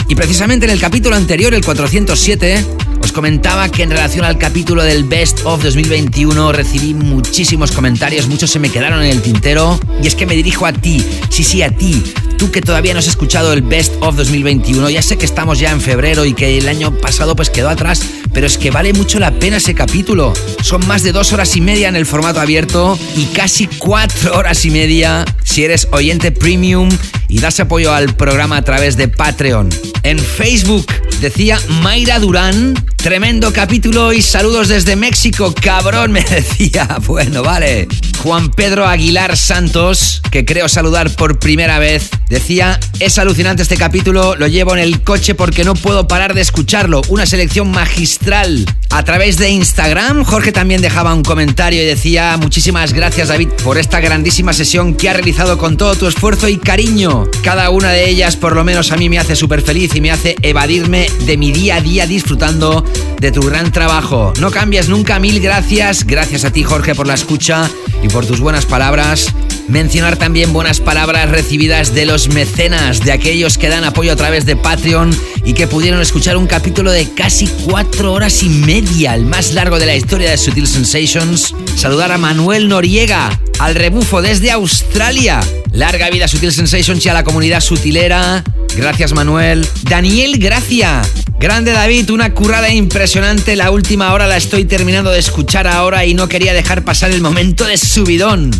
Y 0.07 0.15
precisamente 0.15 0.65
en 0.65 0.71
el 0.71 0.79
capítulo 0.79 1.15
anterior, 1.15 1.53
el 1.53 1.63
407, 1.63 2.65
comentaba 3.11 3.69
que 3.69 3.83
en 3.83 3.89
relación 3.89 4.25
al 4.25 4.37
capítulo 4.37 4.83
del 4.83 5.03
Best 5.03 5.41
of 5.45 5.63
2021 5.63 6.51
recibí 6.51 6.93
muchísimos 6.93 7.71
comentarios, 7.71 8.27
muchos 8.27 8.49
se 8.49 8.59
me 8.59 8.69
quedaron 8.69 9.01
en 9.03 9.09
el 9.09 9.21
tintero. 9.21 9.79
Y 10.01 10.07
es 10.07 10.15
que 10.15 10.25
me 10.25 10.35
dirijo 10.35 10.65
a 10.65 10.73
ti, 10.73 11.05
sí, 11.29 11.43
sí, 11.43 11.61
a 11.61 11.75
ti, 11.75 12.03
tú 12.37 12.51
que 12.51 12.61
todavía 12.61 12.93
no 12.93 12.99
has 12.99 13.07
escuchado 13.07 13.53
el 13.53 13.61
Best 13.61 13.93
of 14.01 14.15
2021. 14.15 14.89
Ya 14.89 15.01
sé 15.01 15.17
que 15.17 15.25
estamos 15.25 15.59
ya 15.59 15.71
en 15.71 15.81
febrero 15.81 16.25
y 16.25 16.33
que 16.33 16.57
el 16.57 16.67
año 16.67 16.91
pasado 16.97 17.35
pues 17.35 17.49
quedó 17.49 17.69
atrás, 17.69 18.03
pero 18.33 18.47
es 18.47 18.57
que 18.57 18.71
vale 18.71 18.93
mucho 18.93 19.19
la 19.19 19.31
pena 19.31 19.57
ese 19.57 19.75
capítulo. 19.75 20.33
Son 20.63 20.85
más 20.87 21.03
de 21.03 21.11
dos 21.11 21.33
horas 21.33 21.55
y 21.55 21.61
media 21.61 21.89
en 21.89 21.95
el 21.95 22.05
formato 22.05 22.39
abierto 22.39 22.97
y 23.15 23.25
casi 23.25 23.67
cuatro 23.67 24.37
horas 24.37 24.65
y 24.65 24.71
media 24.71 25.25
si 25.43 25.63
eres 25.63 25.87
oyente 25.91 26.31
premium 26.31 26.89
y 27.27 27.39
das 27.39 27.59
apoyo 27.59 27.93
al 27.93 28.15
programa 28.15 28.57
a 28.57 28.61
través 28.63 28.97
de 28.97 29.07
Patreon. 29.07 29.69
En 30.03 30.19
Facebook 30.19 30.85
decía 31.21 31.59
Mayra 31.81 32.19
Durán, 32.19 32.73
tremendo 33.01 33.51
capítulo 33.51 34.13
y 34.13 34.21
saludos 34.21 34.67
desde 34.67 34.95
México, 34.95 35.53
cabrón, 35.59 36.11
me 36.11 36.23
decía. 36.29 36.99
Bueno, 37.05 37.41
vale. 37.41 37.87
Juan 38.23 38.51
Pedro 38.51 38.85
Aguilar 38.85 39.35
Santos, 39.35 40.21
que 40.29 40.45
creo 40.45 40.69
saludar 40.69 41.09
por 41.15 41.39
primera 41.39 41.79
vez, 41.79 42.09
decía, 42.29 42.79
es 42.99 43.17
alucinante 43.17 43.63
este 43.63 43.77
capítulo, 43.77 44.35
lo 44.35 44.45
llevo 44.45 44.73
en 44.73 44.79
el 44.79 45.01
coche 45.01 45.33
porque 45.33 45.63
no 45.63 45.73
puedo 45.73 46.07
parar 46.07 46.35
de 46.35 46.41
escucharlo. 46.41 47.01
Una 47.09 47.25
selección 47.25 47.71
magistral. 47.71 48.65
A 48.91 49.03
través 49.03 49.37
de 49.37 49.49
Instagram, 49.49 50.23
Jorge 50.23 50.51
también 50.51 50.81
dejaba 50.81 51.13
un 51.15 51.23
comentario 51.23 51.81
y 51.81 51.85
decía, 51.85 52.37
muchísimas 52.37 52.93
gracias 52.93 53.29
David 53.29 53.47
por 53.63 53.77
esta 53.77 54.01
grandísima 54.01 54.51
sesión 54.53 54.95
que 54.95 55.09
ha 55.09 55.13
realizado 55.13 55.57
con 55.57 55.77
todo 55.77 55.95
tu 55.95 56.07
esfuerzo 56.07 56.49
y 56.49 56.57
cariño. 56.57 57.23
Cada 57.41 57.69
una 57.69 57.89
de 57.89 58.09
ellas 58.09 58.35
por 58.35 58.53
lo 58.53 58.65
menos 58.65 58.91
a 58.91 58.97
mí 58.97 59.09
me 59.09 59.17
hace 59.17 59.35
súper 59.35 59.61
feliz 59.61 59.95
y 59.95 60.01
me 60.01 60.11
hace 60.11 60.35
evadirme 60.41 61.07
de 61.25 61.37
mi 61.37 61.53
día 61.53 61.77
a 61.77 61.81
día 61.81 62.05
disfrutando 62.05 62.83
de 63.19 63.31
tu 63.31 63.41
gran 63.41 63.71
trabajo. 63.71 64.33
No 64.39 64.49
cambias 64.49 64.89
nunca, 64.89 65.19
mil 65.19 65.39
gracias. 65.39 66.05
Gracias 66.05 66.43
a 66.43 66.51
ti 66.51 66.63
Jorge 66.63 66.95
por 66.95 67.07
la 67.07 67.13
escucha 67.13 67.69
y 68.01 68.09
por 68.09 68.25
tus 68.25 68.39
buenas 68.39 68.65
palabras. 68.65 69.27
Mencionar 69.67 70.17
también 70.17 70.51
buenas 70.53 70.79
palabras 70.79 71.29
recibidas 71.29 71.93
de 71.93 72.05
los 72.05 72.29
mecenas, 72.29 73.05
de 73.05 73.11
aquellos 73.11 73.57
que 73.57 73.69
dan 73.69 73.83
apoyo 73.83 74.11
a 74.11 74.15
través 74.15 74.45
de 74.45 74.55
Patreon 74.55 75.15
y 75.45 75.53
que 75.53 75.67
pudieron 75.67 76.01
escuchar 76.01 76.35
un 76.35 76.47
capítulo 76.47 76.91
de 76.91 77.07
casi 77.13 77.47
cuatro 77.65 78.11
horas 78.11 78.43
y 78.43 78.49
media, 78.49 79.15
el 79.15 79.25
más 79.25 79.53
largo 79.53 79.79
de 79.79 79.85
la 79.85 79.95
historia 79.95 80.31
de 80.31 80.37
Sutil 80.37 80.67
Sensations. 80.67 81.53
Saludar 81.75 82.11
a 82.11 82.17
Manuel 82.17 82.67
Noriega, 82.67 83.39
al 83.59 83.75
rebufo 83.75 84.21
desde 84.21 84.51
Australia. 84.51 85.39
Larga 85.71 86.09
vida 86.09 86.27
Sutil 86.27 86.51
Sensations 86.51 87.05
y 87.05 87.09
a 87.09 87.13
la 87.13 87.23
comunidad 87.23 87.61
sutilera. 87.61 88.43
Gracias 88.75 89.13
Manuel. 89.13 89.67
Daniel 89.83 90.37
Gracia. 90.37 91.01
Grande 91.39 91.71
David, 91.71 92.09
una 92.11 92.33
currada 92.33 92.69
impresionante. 92.69 93.55
La 93.55 93.71
última 93.71 94.13
hora 94.13 94.27
la 94.27 94.37
estoy 94.37 94.65
terminando 94.65 95.11
de 95.11 95.19
escuchar 95.19 95.67
ahora 95.67 96.05
y 96.05 96.13
no 96.13 96.27
quería 96.27 96.53
dejar 96.53 96.83
pasar 96.83 97.11
el 97.11 97.21
momento 97.21 97.65
de 97.65 97.77
subidón. 97.77 98.51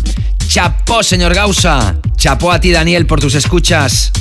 Chapó, 0.48 1.02
señor 1.02 1.34
Gausa. 1.34 1.96
Chapó 2.16 2.52
a 2.52 2.60
ti, 2.60 2.70
Daniel, 2.70 3.06
por 3.06 3.20
tus 3.20 3.34
escuchas. 3.34 4.12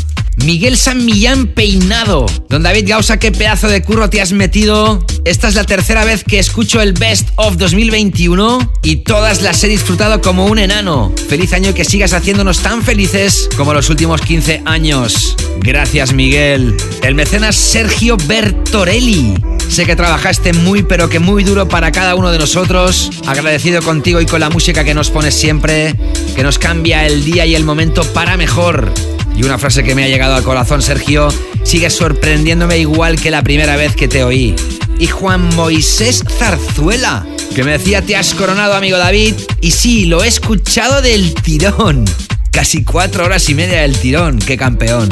Miguel 0.43 0.75
San 0.75 1.05
Millán 1.05 1.47
peinado. 1.47 2.25
Don 2.49 2.63
David 2.63 2.85
Gausa, 2.87 3.17
qué 3.17 3.31
pedazo 3.31 3.67
de 3.67 3.83
curro 3.83 4.09
te 4.09 4.21
has 4.21 4.31
metido. 4.31 5.05
Esta 5.23 5.47
es 5.47 5.55
la 5.55 5.63
tercera 5.63 6.03
vez 6.03 6.23
que 6.23 6.39
escucho 6.39 6.81
el 6.81 6.93
Best 6.93 7.29
of 7.35 7.57
2021 7.57 8.73
y 8.81 8.97
todas 8.97 9.41
las 9.41 9.63
he 9.63 9.67
disfrutado 9.67 10.19
como 10.21 10.45
un 10.45 10.57
enano. 10.57 11.13
Feliz 11.29 11.53
año 11.53 11.69
y 11.69 11.73
que 11.73 11.85
sigas 11.85 12.13
haciéndonos 12.13 12.59
tan 12.59 12.81
felices 12.81 13.49
como 13.55 13.73
los 13.73 13.89
últimos 13.89 14.21
15 14.21 14.63
años. 14.65 15.35
Gracias, 15.59 16.13
Miguel. 16.13 16.75
El 17.03 17.15
mecenas 17.15 17.55
Sergio 17.55 18.17
Bertorelli. 18.25 19.35
Sé 19.69 19.85
que 19.85 19.95
trabajaste 19.95 20.53
muy 20.53 20.83
pero 20.83 21.07
que 21.07 21.19
muy 21.19 21.43
duro 21.43 21.67
para 21.67 21.91
cada 21.91 22.15
uno 22.15 22.31
de 22.31 22.39
nosotros. 22.39 23.11
Agradecido 23.27 23.81
contigo 23.81 24.19
y 24.19 24.25
con 24.25 24.39
la 24.39 24.49
música 24.49 24.83
que 24.83 24.93
nos 24.93 25.11
pones 25.11 25.35
siempre, 25.35 25.95
que 26.35 26.43
nos 26.43 26.57
cambia 26.57 27.05
el 27.05 27.23
día 27.23 27.45
y 27.45 27.55
el 27.55 27.63
momento 27.63 28.03
para 28.13 28.37
mejor. 28.37 28.91
Y 29.35 29.43
una 29.43 29.57
frase 29.57 29.83
que 29.83 29.95
me 29.95 30.03
ha 30.03 30.07
llegado 30.07 30.35
al 30.35 30.43
corazón, 30.43 30.81
Sergio, 30.81 31.29
sigues 31.63 31.93
sorprendiéndome 31.93 32.77
igual 32.77 33.19
que 33.19 33.31
la 33.31 33.43
primera 33.43 33.75
vez 33.75 33.95
que 33.95 34.07
te 34.07 34.23
oí. 34.23 34.55
Y 34.99 35.07
Juan 35.07 35.55
Moisés 35.55 36.23
Zarzuela, 36.37 37.25
que 37.55 37.63
me 37.63 37.71
decía, 37.71 38.01
te 38.01 38.15
has 38.15 38.33
coronado, 38.33 38.75
amigo 38.75 38.97
David. 38.97 39.35
Y 39.61 39.71
sí, 39.71 40.05
lo 40.05 40.23
he 40.23 40.27
escuchado 40.27 41.01
del 41.01 41.33
tirón. 41.33 42.05
Casi 42.51 42.83
cuatro 42.83 43.25
horas 43.25 43.47
y 43.49 43.55
media 43.55 43.81
del 43.81 43.97
tirón, 43.97 44.37
qué 44.37 44.57
campeón. 44.57 45.09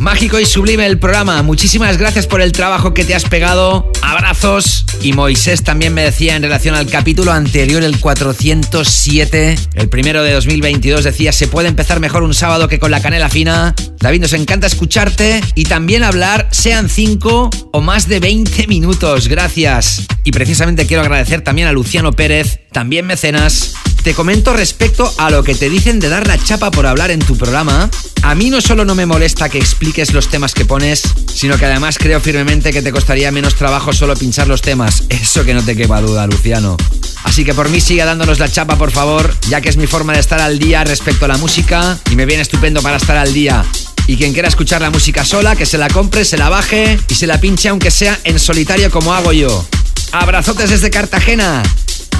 Mágico 0.00 0.40
y 0.40 0.46
sublime 0.46 0.86
el 0.86 0.98
programa. 0.98 1.42
Muchísimas 1.42 1.98
gracias 1.98 2.26
por 2.26 2.40
el 2.40 2.52
trabajo 2.52 2.94
que 2.94 3.04
te 3.04 3.14
has 3.14 3.24
pegado. 3.24 3.90
Abrazos. 4.02 4.86
Y 5.02 5.12
Moisés 5.12 5.62
también 5.62 5.94
me 5.94 6.02
decía 6.02 6.36
en 6.36 6.42
relación 6.42 6.74
al 6.74 6.86
capítulo 6.86 7.32
anterior, 7.32 7.82
el 7.82 8.00
407, 8.00 9.56
el 9.74 9.88
primero 9.88 10.22
de 10.22 10.32
2022, 10.32 11.04
decía, 11.04 11.32
se 11.32 11.48
puede 11.48 11.68
empezar 11.68 12.00
mejor 12.00 12.22
un 12.22 12.34
sábado 12.34 12.66
que 12.66 12.78
con 12.78 12.90
la 12.90 13.00
canela 13.00 13.28
fina. 13.28 13.74
David, 13.98 14.22
nos 14.22 14.32
encanta 14.32 14.66
escucharte 14.66 15.40
y 15.54 15.64
también 15.64 16.02
hablar, 16.02 16.48
sean 16.50 16.88
5 16.88 17.50
o 17.72 17.80
más 17.80 18.08
de 18.08 18.20
20 18.20 18.66
minutos. 18.66 19.28
Gracias. 19.28 20.06
Y 20.24 20.32
precisamente 20.32 20.86
quiero 20.86 21.02
agradecer 21.02 21.42
también 21.42 21.68
a 21.68 21.72
Luciano 21.72 22.12
Pérez, 22.12 22.60
también 22.72 23.06
mecenas. 23.06 23.74
Te 24.02 24.14
comento 24.14 24.54
respecto 24.54 25.12
a 25.18 25.30
lo 25.30 25.44
que 25.44 25.54
te 25.54 25.68
dicen 25.68 26.00
de 26.00 26.08
dar 26.08 26.26
la 26.26 26.42
chapa 26.42 26.70
por 26.70 26.79
hablar 26.86 27.10
en 27.10 27.20
tu 27.20 27.36
programa. 27.36 27.90
A 28.22 28.34
mí 28.34 28.50
no 28.50 28.60
solo 28.60 28.84
no 28.84 28.94
me 28.94 29.06
molesta 29.06 29.48
que 29.48 29.58
expliques 29.58 30.12
los 30.12 30.28
temas 30.28 30.54
que 30.54 30.64
pones, 30.64 31.02
sino 31.26 31.56
que 31.56 31.66
además 31.66 31.98
creo 31.98 32.20
firmemente 32.20 32.72
que 32.72 32.82
te 32.82 32.92
costaría 32.92 33.32
menos 33.32 33.54
trabajo 33.54 33.92
solo 33.92 34.14
pinchar 34.14 34.48
los 34.48 34.62
temas. 34.62 35.04
Eso 35.08 35.44
que 35.44 35.54
no 35.54 35.62
te 35.62 35.76
quepa 35.76 36.00
duda, 36.00 36.26
Luciano. 36.26 36.76
Así 37.24 37.44
que 37.44 37.54
por 37.54 37.68
mí 37.68 37.80
sigue 37.80 38.04
dándonos 38.04 38.38
la 38.38 38.48
chapa, 38.48 38.76
por 38.76 38.90
favor, 38.90 39.34
ya 39.48 39.60
que 39.60 39.68
es 39.68 39.76
mi 39.76 39.86
forma 39.86 40.12
de 40.12 40.20
estar 40.20 40.40
al 40.40 40.58
día 40.58 40.84
respecto 40.84 41.24
a 41.24 41.28
la 41.28 41.38
música 41.38 41.98
y 42.10 42.16
me 42.16 42.26
viene 42.26 42.42
estupendo 42.42 42.82
para 42.82 42.96
estar 42.96 43.16
al 43.16 43.32
día. 43.32 43.64
Y 44.06 44.16
quien 44.16 44.32
quiera 44.32 44.48
escuchar 44.48 44.80
la 44.80 44.90
música 44.90 45.24
sola, 45.24 45.54
que 45.54 45.66
se 45.66 45.78
la 45.78 45.88
compre, 45.88 46.24
se 46.24 46.36
la 46.36 46.48
baje 46.48 46.98
y 47.08 47.14
se 47.14 47.26
la 47.26 47.40
pinche 47.40 47.68
aunque 47.68 47.90
sea 47.90 48.18
en 48.24 48.38
solitario 48.38 48.90
como 48.90 49.14
hago 49.14 49.32
yo. 49.32 49.66
Abrazotes 50.12 50.70
desde 50.70 50.90
Cartagena. 50.90 51.62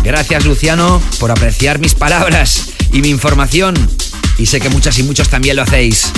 Gracias 0.05 0.44
Luciano 0.44 1.03
por 1.18 1.31
apreciar 1.31 1.79
mis 1.79 1.94
palabras 1.94 2.70
y 2.92 3.03
mi 3.03 3.09
información. 3.09 3.75
Y 4.38 4.47
sé 4.47 4.61
que 4.61 4.69
muchas 4.69 4.99
y 4.99 5.03
muchos 5.03 5.29
también 5.29 5.57
lo 5.57 5.62
hacéis. 5.62 6.11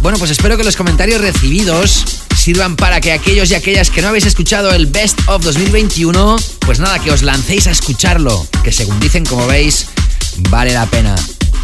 Bueno, 0.00 0.18
pues 0.18 0.30
espero 0.30 0.56
que 0.56 0.64
los 0.64 0.76
comentarios 0.76 1.20
recibidos 1.20 2.04
sirvan 2.36 2.76
para 2.76 3.00
que 3.00 3.12
aquellos 3.12 3.50
y 3.50 3.54
aquellas 3.54 3.90
que 3.90 4.00
no 4.00 4.08
habéis 4.08 4.26
escuchado 4.26 4.72
el 4.72 4.86
Best 4.86 5.18
of 5.26 5.42
2021, 5.42 6.36
pues 6.60 6.78
nada, 6.78 6.98
que 7.00 7.10
os 7.10 7.22
lancéis 7.22 7.66
a 7.66 7.72
escucharlo, 7.72 8.46
que 8.62 8.72
según 8.72 9.00
dicen, 9.00 9.24
como 9.24 9.46
veis, 9.46 9.86
vale 10.50 10.72
la 10.72 10.86
pena. 10.86 11.14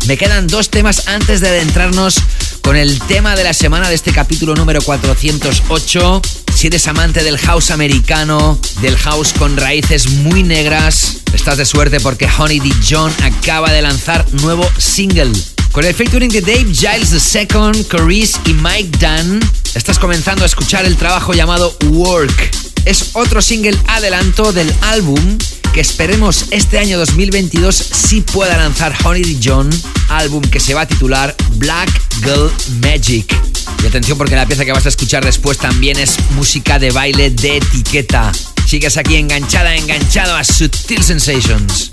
Me 0.07 0.19
quedan 0.19 0.49
dos 0.49 0.69
temas 0.69 1.09
antes 1.09 1.41
de 1.41 1.49
adentrarnos 1.49 2.17
con 2.61 2.77
el 2.77 2.99
tema 3.01 3.37
de 3.37 3.45
la 3.45 3.55
semana 3.55 3.89
de 3.89 3.95
este 3.95 4.13
capítulo 4.13 4.55
número 4.55 4.83
408. 4.83 6.23
Si 6.55 6.67
eres 6.67 6.87
amante 6.89 7.23
del 7.23 7.39
house 7.39 7.71
americano, 7.71 8.59
del 8.83 8.97
house 8.97 9.33
con 9.33 9.57
raíces 9.57 10.09
muy 10.11 10.43
negras, 10.43 11.19
estás 11.33 11.57
de 11.57 11.65
suerte 11.65 12.01
porque 12.01 12.29
Honey 12.39 12.61
D. 12.61 12.71
John 12.89 13.13
acaba 13.23 13.73
de 13.73 13.81
lanzar 13.81 14.27
nuevo 14.33 14.69
single. 14.77 15.33
Con 15.75 15.85
el 15.85 15.93
featuring 15.93 16.31
de 16.31 16.41
Dave 16.41 16.73
Giles 16.73 17.35
II, 17.35 17.85
Carice 17.89 18.39
y 18.47 18.53
Mike 18.53 18.97
Dunn, 18.97 19.41
estás 19.75 19.99
comenzando 19.99 20.45
a 20.45 20.47
escuchar 20.47 20.85
el 20.85 20.97
trabajo 20.97 21.35
llamado 21.35 21.77
Work. 21.89 22.53
Es 22.85 23.11
otro 23.15 23.43
single 23.43 23.77
adelanto 23.89 24.53
del 24.53 24.73
álbum 24.83 25.37
que 25.73 25.81
esperemos 25.81 26.47
este 26.53 26.79
año 26.79 26.97
2022 26.97 27.75
sí 27.75 28.21
pueda 28.21 28.57
lanzar 28.57 28.95
Honey. 29.03 29.41
John, 29.43 29.69
álbum 30.11 30.43
que 30.43 30.61
se 30.61 30.75
va 30.75 30.83
a 30.83 30.87
titular 30.87 31.35
Black 31.57 31.91
Girl 32.23 32.53
Magic. 32.81 33.37
Y 33.83 33.87
atención 33.89 34.17
porque 34.17 34.37
la 34.37 34.47
pieza 34.47 34.65
que 34.65 34.71
vas 34.71 34.87
a 34.87 34.91
escuchar 34.91 35.25
después 35.25 35.59
también 35.59 35.99
es 35.99 36.19
música 36.37 36.79
de 36.79 36.93
baile 36.93 37.31
de 37.31 37.57
etiqueta. 37.57 38.31
Sigues 38.65 38.97
aquí 38.97 39.17
enganchada, 39.17 39.75
enganchado 39.75 40.37
a 40.37 40.45
Sutil 40.45 41.03
Sensations. 41.03 41.91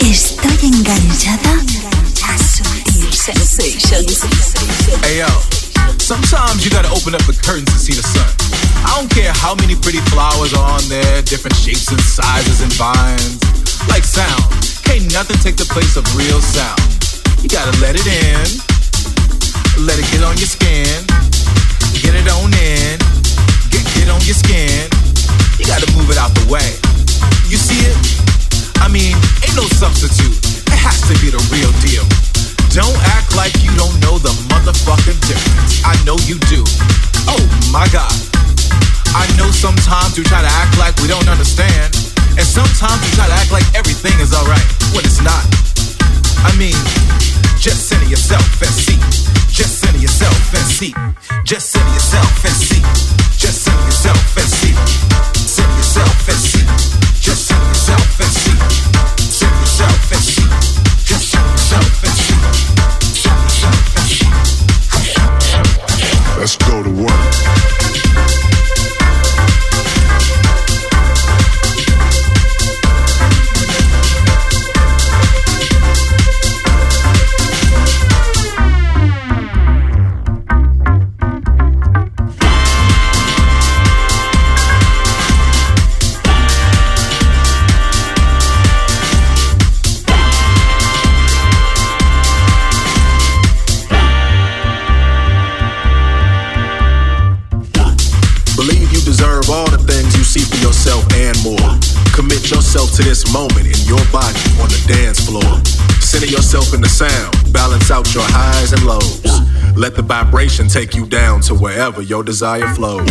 Estoy 0.00 0.70
enganchada 0.70 1.60
Hey 5.02 5.22
yo, 5.22 5.30
sometimes 5.98 6.64
you 6.64 6.70
gotta 6.70 6.90
open 6.90 7.14
up 7.14 7.22
the 7.26 7.34
curtains 7.38 7.70
to 7.70 7.78
see 7.78 7.94
the 7.94 8.02
sun. 8.02 8.26
I 8.82 8.98
don't 8.98 9.10
care 9.10 9.30
how 9.30 9.54
many 9.54 9.74
pretty 9.74 10.02
flowers 10.10 10.54
are 10.54 10.62
on 10.62 10.82
there, 10.90 11.22
different 11.22 11.54
shapes 11.54 11.90
and 11.90 12.00
sizes 12.00 12.62
and 12.62 12.72
vines. 12.74 13.38
Like 13.86 14.02
sound, 14.02 14.42
can't 14.82 15.06
nothing 15.14 15.38
take 15.42 15.54
the 15.54 15.66
place 15.70 15.94
of 15.94 16.06
real 16.18 16.42
sound. 16.42 16.82
You 17.42 17.48
gotta 17.50 17.74
let 17.78 17.94
it 17.94 18.06
in, 18.06 18.46
let 19.86 19.98
it 19.98 20.06
get 20.10 20.22
on 20.26 20.34
your 20.38 20.50
skin, 20.50 20.86
get 22.02 22.14
it 22.14 22.26
on 22.26 22.50
in, 22.50 22.98
get 23.70 23.86
get 23.94 24.10
on 24.10 24.22
your 24.26 24.38
skin. 24.38 24.90
You 25.58 25.66
gotta 25.66 25.86
move 25.94 26.10
it 26.10 26.18
out 26.18 26.34
the 26.34 26.46
way. 26.50 26.74
You 27.46 27.58
see 27.58 27.78
it? 27.86 28.35
I 28.80 28.88
mean, 28.88 29.16
ain't 29.44 29.56
no 29.56 29.66
substitute. 29.76 30.36
It 30.68 30.78
has 30.80 31.00
to 31.08 31.14
be 31.22 31.30
the 31.30 31.40
real 31.52 31.72
deal. 31.84 32.04
Don't 32.76 32.96
act 33.16 33.32
like 33.36 33.56
you 33.64 33.72
don't 33.76 33.96
know 34.04 34.20
the 34.20 34.34
motherfucking 34.52 35.16
difference. 35.24 35.80
I 35.84 35.96
know 36.04 36.16
you 36.28 36.36
do. 36.52 36.60
Oh 37.30 37.40
my 37.72 37.88
god. 37.88 38.12
I 39.16 39.24
know 39.40 39.48
sometimes 39.48 40.18
we 40.18 40.24
try 40.24 40.42
to 40.44 40.52
act 40.60 40.76
like 40.76 40.92
we 41.00 41.08
don't 41.08 41.28
understand. 41.28 41.88
And 42.36 42.44
sometimes 42.44 43.00
we 43.00 43.10
try 43.16 43.26
to 43.26 43.36
act 43.36 43.50
like 43.52 43.64
everything 43.72 44.12
is 44.20 44.36
alright 44.36 44.66
when 44.92 45.08
it's 45.08 45.24
not. 45.24 45.40
I 46.44 46.52
mean, 46.60 46.76
just 47.56 47.88
center 47.88 48.04
yourself 48.04 48.44
and 48.60 48.74
see. 48.76 49.00
Just 49.48 49.80
center 49.80 49.98
yourself 49.98 50.36
and 50.52 50.66
see. 50.68 50.92
Just 51.44 51.72
center 51.72 51.92
yourself 51.96 52.44
and 52.44 52.52
see. 52.52 52.82
Just 53.40 53.64
center 53.64 53.84
yourself 53.88 54.36
and 54.36 54.48
see. 54.52 54.74
Center 55.32 55.76
yourself 55.80 56.28
and 56.28 56.36
see. 56.36 57.05
Let's 66.38 66.56
go 66.58 66.80
to 66.80 66.90
work. 66.90 67.55
Yourself 102.76 102.96
to 102.96 103.02
this 103.04 103.32
moment 103.32 103.64
in 103.64 103.88
your 103.88 104.04
body 104.12 104.38
on 104.60 104.68
the 104.68 104.84
dance 104.86 105.24
floor. 105.24 105.64
Center 106.02 106.26
yourself 106.26 106.74
in 106.74 106.82
the 106.82 106.88
sound, 106.88 107.32
balance 107.50 107.90
out 107.90 108.12
your 108.12 108.22
highs 108.26 108.72
and 108.72 108.84
lows. 108.84 109.24
Let 109.74 109.96
the 109.96 110.02
vibration 110.02 110.68
take 110.68 110.94
you 110.94 111.06
down 111.06 111.40
to 111.42 111.54
wherever 111.54 112.02
your 112.02 112.22
desire 112.22 112.68
flows. 112.74 113.08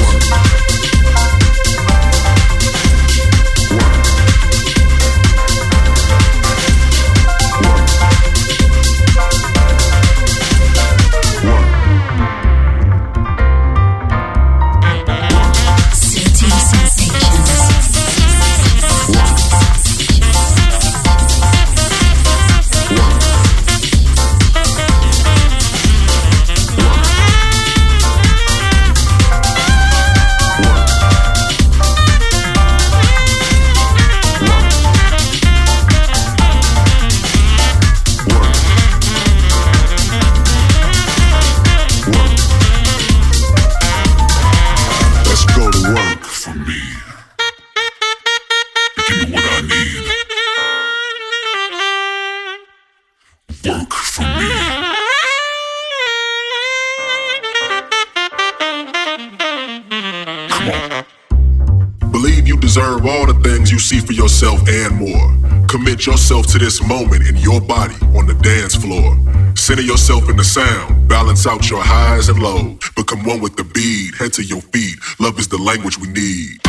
For 64.05 64.13
yourself 64.13 64.59
and 64.67 64.95
more. 64.95 65.67
Commit 65.67 66.05
yourself 66.05 66.47
to 66.47 66.59
this 66.59 66.81
moment 66.87 67.27
in 67.27 67.35
your 67.37 67.59
body 67.59 67.95
on 68.17 68.27
the 68.27 68.35
dance 68.41 68.75
floor. 68.75 69.17
Center 69.55 69.81
yourself 69.81 70.29
in 70.29 70.37
the 70.37 70.43
sound, 70.43 71.07
balance 71.07 71.47
out 71.47 71.69
your 71.69 71.81
highs 71.81 72.29
and 72.29 72.39
lows. 72.41 72.77
Become 72.95 73.23
one 73.23 73.41
with 73.41 73.55
the 73.55 73.63
beat, 73.63 74.15
head 74.15 74.33
to 74.33 74.43
your 74.43 74.61
feet. 74.61 74.95
Love 75.19 75.39
is 75.39 75.47
the 75.47 75.57
language 75.57 75.97
we 75.97 76.07
need. 76.07 76.64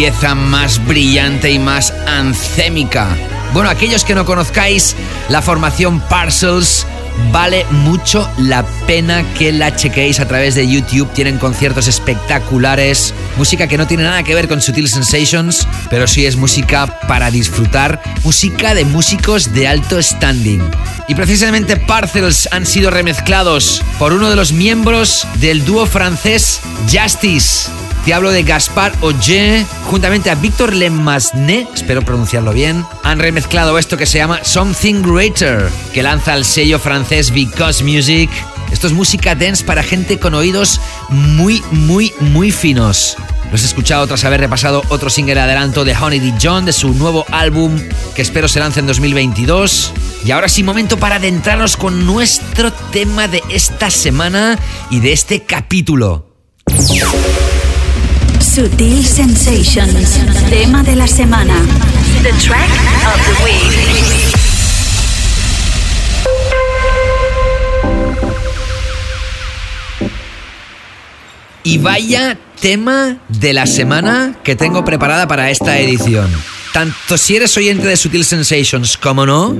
Pieza 0.00 0.34
más 0.34 0.82
brillante 0.86 1.50
y 1.50 1.58
más 1.58 1.92
ancémica. 2.06 3.06
Bueno, 3.52 3.68
aquellos 3.68 4.02
que 4.02 4.14
no 4.14 4.24
conozcáis 4.24 4.96
la 5.28 5.42
formación 5.42 6.00
Parcels, 6.00 6.86
vale 7.30 7.66
mucho 7.70 8.26
la 8.38 8.64
pena 8.86 9.22
que 9.34 9.52
la 9.52 9.76
chequéis 9.76 10.18
a 10.18 10.26
través 10.26 10.54
de 10.54 10.66
YouTube. 10.66 11.12
Tienen 11.12 11.36
conciertos 11.36 11.86
espectaculares, 11.86 13.12
música 13.36 13.66
que 13.66 13.76
no 13.76 13.86
tiene 13.86 14.04
nada 14.04 14.22
que 14.22 14.34
ver 14.34 14.48
con 14.48 14.62
Sutil 14.62 14.88
Sensations, 14.88 15.68
pero 15.90 16.06
sí 16.06 16.24
es 16.24 16.36
música 16.36 16.98
para 17.06 17.30
disfrutar, 17.30 18.00
música 18.24 18.72
de 18.72 18.86
músicos 18.86 19.52
de 19.52 19.68
alto 19.68 20.02
standing. 20.02 20.62
Y 21.08 21.14
precisamente 21.14 21.76
Parcels 21.76 22.48
han 22.52 22.64
sido 22.64 22.90
remezclados 22.90 23.82
por 23.98 24.14
uno 24.14 24.30
de 24.30 24.36
los 24.36 24.52
miembros 24.52 25.26
del 25.40 25.62
dúo 25.66 25.84
francés 25.84 26.62
Justice. 26.90 27.79
Te 28.10 28.14
hablo 28.14 28.32
de 28.32 28.42
Gaspar 28.42 28.92
Auger, 29.02 29.64
juntamente 29.84 30.30
a 30.30 30.34
Víctor 30.34 30.74
Lemasné, 30.74 31.68
espero 31.72 32.02
pronunciarlo 32.02 32.52
bien, 32.52 32.84
han 33.04 33.20
remezclado 33.20 33.78
esto 33.78 33.96
que 33.96 34.04
se 34.04 34.18
llama 34.18 34.40
Something 34.42 35.02
Greater, 35.02 35.70
que 35.94 36.02
lanza 36.02 36.34
el 36.34 36.44
sello 36.44 36.80
francés 36.80 37.30
Because 37.30 37.84
Music. 37.84 38.28
Esto 38.72 38.88
es 38.88 38.94
música 38.94 39.36
dance 39.36 39.62
para 39.64 39.84
gente 39.84 40.18
con 40.18 40.34
oídos 40.34 40.80
muy, 41.08 41.62
muy, 41.70 42.12
muy 42.18 42.50
finos. 42.50 43.16
Los 43.52 43.62
he 43.62 43.66
escuchado 43.66 44.08
tras 44.08 44.24
haber 44.24 44.40
repasado 44.40 44.82
otro 44.88 45.08
single 45.08 45.38
adelanto 45.38 45.84
de 45.84 45.96
Honey 45.96 46.18
D. 46.18 46.34
John 46.42 46.64
de 46.64 46.72
su 46.72 46.92
nuevo 46.92 47.24
álbum 47.30 47.80
que 48.16 48.22
espero 48.22 48.48
se 48.48 48.58
lance 48.58 48.80
en 48.80 48.88
2022. 48.88 49.92
Y 50.24 50.32
ahora 50.32 50.48
sí, 50.48 50.64
momento 50.64 50.96
para 50.96 51.14
adentrarnos 51.14 51.76
con 51.76 52.04
nuestro 52.06 52.72
tema 52.72 53.28
de 53.28 53.40
esta 53.50 53.88
semana 53.88 54.58
y 54.90 54.98
de 54.98 55.12
este 55.12 55.44
capítulo. 55.44 56.26
Sutil 58.52 59.06
Sensations, 59.06 60.18
tema 60.50 60.82
de 60.82 60.96
la 60.96 61.06
semana. 61.06 61.54
The 62.24 62.32
track 62.44 62.68
of 63.06 63.20
the 63.24 63.44
week. 63.44 64.34
Y 71.62 71.78
vaya 71.78 72.36
tema 72.60 73.18
de 73.28 73.52
la 73.52 73.66
semana 73.66 74.34
que 74.42 74.56
tengo 74.56 74.84
preparada 74.84 75.28
para 75.28 75.50
esta 75.50 75.78
edición. 75.78 76.28
Tanto 76.72 77.16
si 77.18 77.36
eres 77.36 77.56
oyente 77.56 77.86
de 77.86 77.96
Sutil 77.96 78.24
Sensations 78.24 78.96
como 78.96 79.26
no, 79.26 79.56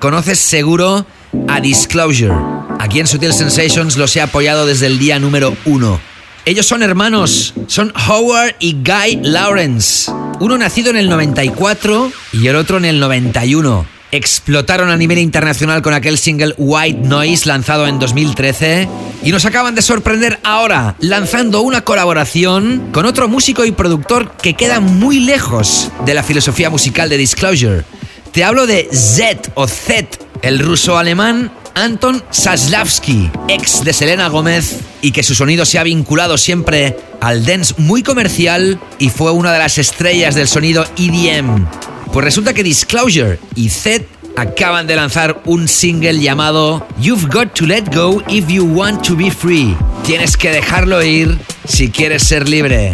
conoces 0.00 0.40
seguro 0.40 1.06
a 1.46 1.60
Disclosure. 1.60 2.34
Aquí 2.80 2.98
en 2.98 3.06
Sutil 3.06 3.32
Sensations 3.32 3.96
los 3.96 4.16
he 4.16 4.20
apoyado 4.20 4.66
desde 4.66 4.86
el 4.86 4.98
día 4.98 5.20
número 5.20 5.56
uno. 5.64 6.11
Ellos 6.44 6.66
son 6.66 6.82
hermanos, 6.82 7.54
son 7.68 7.92
Howard 8.08 8.56
y 8.58 8.72
Guy 8.72 9.20
Lawrence. 9.22 10.10
Uno 10.40 10.58
nacido 10.58 10.90
en 10.90 10.96
el 10.96 11.08
94 11.08 12.10
y 12.32 12.48
el 12.48 12.56
otro 12.56 12.78
en 12.78 12.84
el 12.84 12.98
91. 12.98 13.86
Explotaron 14.10 14.90
a 14.90 14.96
nivel 14.96 15.18
internacional 15.18 15.82
con 15.82 15.94
aquel 15.94 16.18
single 16.18 16.54
White 16.58 16.98
Noise 17.06 17.46
lanzado 17.46 17.86
en 17.86 18.00
2013 18.00 18.88
y 19.22 19.30
nos 19.30 19.44
acaban 19.44 19.76
de 19.76 19.82
sorprender 19.82 20.40
ahora 20.42 20.96
lanzando 20.98 21.60
una 21.60 21.82
colaboración 21.82 22.90
con 22.92 23.06
otro 23.06 23.28
músico 23.28 23.64
y 23.64 23.70
productor 23.70 24.32
que 24.32 24.54
queda 24.54 24.80
muy 24.80 25.20
lejos 25.20 25.92
de 26.04 26.14
la 26.14 26.24
filosofía 26.24 26.70
musical 26.70 27.08
de 27.08 27.18
Disclosure. 27.18 27.84
Te 28.32 28.42
hablo 28.42 28.66
de 28.66 28.88
Z 28.92 29.52
o 29.54 29.68
Z, 29.68 30.18
el 30.42 30.58
ruso 30.58 30.98
alemán 30.98 31.50
Anton 31.74 32.22
Saslavsky, 32.30 33.30
ex 33.48 33.84
de 33.84 33.92
Selena 33.92 34.28
Gómez, 34.28 34.80
y 35.00 35.12
que 35.12 35.22
su 35.22 35.34
sonido 35.34 35.64
se 35.64 35.78
ha 35.78 35.82
vinculado 35.84 36.36
siempre 36.36 36.96
al 37.20 37.46
dance 37.46 37.74
muy 37.78 38.02
comercial 38.02 38.78
y 38.98 39.08
fue 39.08 39.30
una 39.30 39.52
de 39.52 39.58
las 39.58 39.78
estrellas 39.78 40.34
del 40.34 40.48
sonido 40.48 40.84
EDM. 40.96 41.66
Pues 42.12 42.24
resulta 42.24 42.52
que 42.52 42.62
Disclosure 42.62 43.38
y 43.54 43.70
Zed 43.70 44.02
acaban 44.36 44.86
de 44.86 44.96
lanzar 44.96 45.40
un 45.46 45.68
single 45.68 46.20
llamado 46.20 46.86
You've 47.00 47.28
Got 47.28 47.54
to 47.54 47.66
Let 47.66 47.84
Go 47.94 48.22
If 48.28 48.48
You 48.48 48.64
Want 48.64 49.06
to 49.06 49.16
Be 49.16 49.30
Free. 49.30 49.76
Tienes 50.04 50.36
que 50.36 50.50
dejarlo 50.50 51.02
ir 51.02 51.38
si 51.66 51.90
quieres 51.90 52.24
ser 52.24 52.48
libre. 52.48 52.92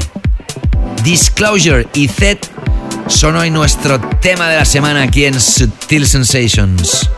Disclosure 1.03 1.89
y 1.95 2.09
Zed 2.09 2.39
son 3.09 3.37
hoy 3.37 3.51
nuestro 3.51 4.01
tema 4.21 4.49
de 4.49 4.57
la 4.57 4.65
semana 4.65 5.03
aquí 5.03 5.25
en 5.25 5.41
Sutil 5.41 6.07
Sensations. 6.07 7.09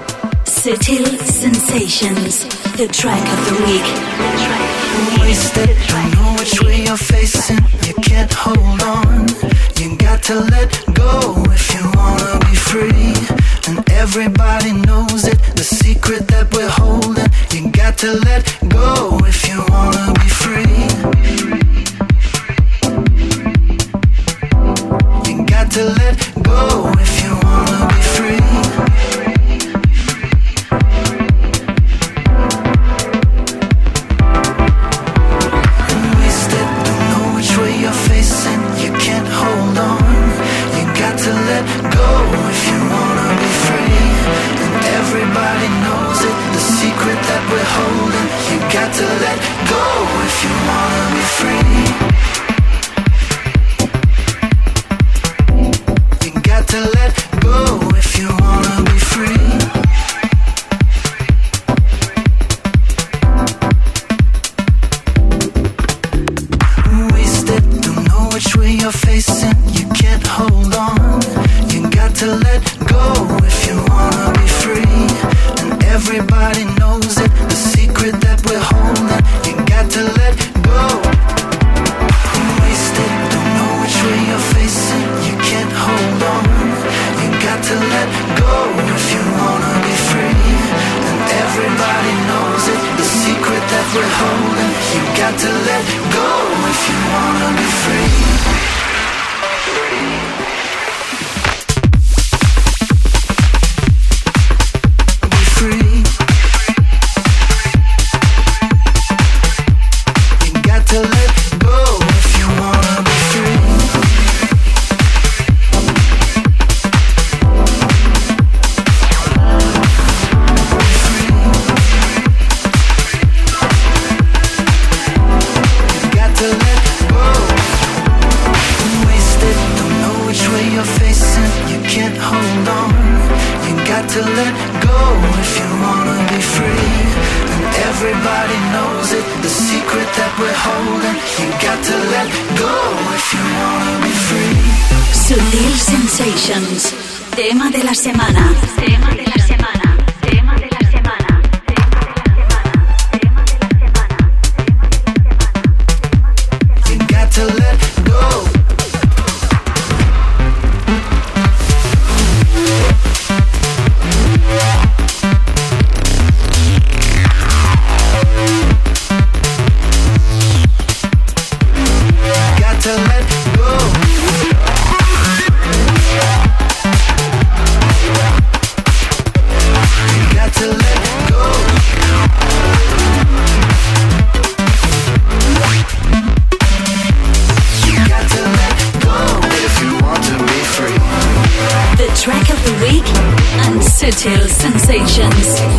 Sutil 0.51 1.07
Sensations, 1.25 2.45
the 2.77 2.89
track 2.89 3.23
of 3.23 3.41
the 3.49 3.57
week. 3.67 3.87
wasted. 5.21 5.71
Don't 5.87 6.11
know 6.17 6.35
which 6.39 6.61
way 6.61 6.85
you're 6.87 6.97
facing. 6.97 7.63
You 7.87 7.95
can't 8.03 8.33
hold 8.33 8.83
on. 8.83 9.29
You 9.79 9.97
got 9.97 10.25
to 10.25 10.41
let 10.41 10.69
go 10.93 11.45
if 11.55 11.73
you 11.73 11.89
wanna 11.95 12.41
be 12.41 12.55
free. 12.57 13.15
And 13.69 13.89
everybody 13.93 14.73
knows 14.73 15.25
it. 15.25 15.39
The 15.55 15.63
secret 15.63 16.27
that 16.29 16.53
we're 16.53 16.69
holding. 16.69 17.31
You 17.53 17.71
got 17.71 17.97
to 17.99 18.13
let 18.13 18.43
go 18.69 19.21
if 19.25 19.49
you 19.49 19.65
wanna 19.71 20.13
be 20.21 20.29
free. 20.43 20.81
You 25.31 25.47
got 25.47 25.71
to 25.73 25.85
let 25.85 26.17
go 26.43 27.00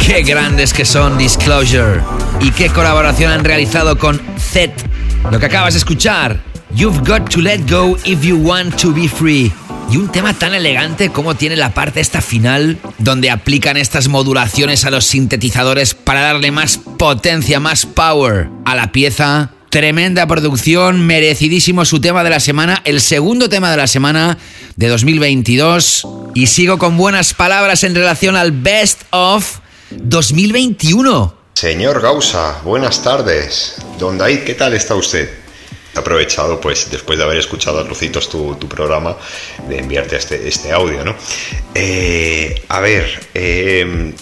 Qué 0.05 0.22
grandes 0.22 0.74
que 0.74 0.86
son 0.86 1.17
Disclosure. 1.17 2.01
Y 2.39 2.51
qué 2.51 2.69
colaboración 2.69 3.32
han 3.32 3.43
realizado 3.43 3.97
con 3.97 4.22
Z. 4.38 4.74
Lo 5.32 5.39
que 5.39 5.47
acabas 5.47 5.74
de 5.74 5.80
escuchar. 5.80 6.39
You've 6.76 6.99
got 6.99 7.32
to 7.32 7.41
let 7.41 7.61
go 7.67 7.97
if 8.05 8.22
you 8.22 8.38
want 8.38 8.80
to 8.80 8.93
be 8.93 9.07
free. 9.07 9.51
Y 9.89 9.97
un 9.97 10.11
tema 10.11 10.36
tan 10.36 10.53
elegante 10.53 11.09
como 11.09 11.34
tiene 11.34 11.55
la 11.55 11.74
parte 11.74 11.99
esta 11.99 12.22
final, 12.22 12.78
donde 12.99 13.32
aplican 13.32 13.76
estas 13.76 14.07
modulaciones 14.07 14.86
a 14.86 14.91
los 14.91 15.05
sintetizadores 15.05 15.95
para 15.95 16.22
darle 16.22 16.51
más 16.51 16.78
potencia, 16.78 17.59
más 17.59 17.88
power 17.88 18.49
a 18.65 18.76
la 18.76 18.91
pieza. 18.91 19.49
Tremenda 19.72 20.28
producción, 20.28 21.07
merecidísimo 21.07 21.86
su 21.86 22.01
tema 22.01 22.26
de 22.26 22.30
la 22.30 22.41
semana, 22.41 22.82
el 22.84 22.99
segundo 22.99 23.47
tema 23.47 23.72
de 23.72 23.78
la 23.78 23.88
semana 23.88 24.38
de 24.76 24.89
2022. 24.89 26.05
Y 26.36 26.47
sigo 26.47 26.78
con 26.78 26.97
buenas 26.97 27.34
palabras 27.34 27.86
en 27.86 27.95
relación 27.95 28.36
al 28.36 28.51
Best 28.51 29.03
of 29.11 29.59
2021. 29.91 31.34
Señor 31.53 32.01
Gausa, 32.01 32.59
buenas 32.65 33.01
tardes. 33.01 33.78
Don 33.97 34.17
David, 34.17 34.39
¿qué 34.39 34.55
tal 34.55 34.74
está 34.74 34.93
usted? 34.95 35.30
Aprovechado, 35.95 36.59
pues, 36.59 36.91
después 36.91 37.17
de 37.17 37.24
haber 37.24 37.38
escuchado 37.38 37.80
a 37.80 37.86
trocitos 37.86 38.28
tu, 38.28 38.55
tu 38.55 38.67
programa, 38.67 39.15
de 39.69 39.80
enviarte 39.80 40.17
este, 40.17 40.49
este 40.49 40.74
audio, 40.74 41.05
¿no? 41.05 41.15
Eh, 41.74 42.61
a 42.67 42.82
ver, 42.82 43.30
eh, 43.34 44.13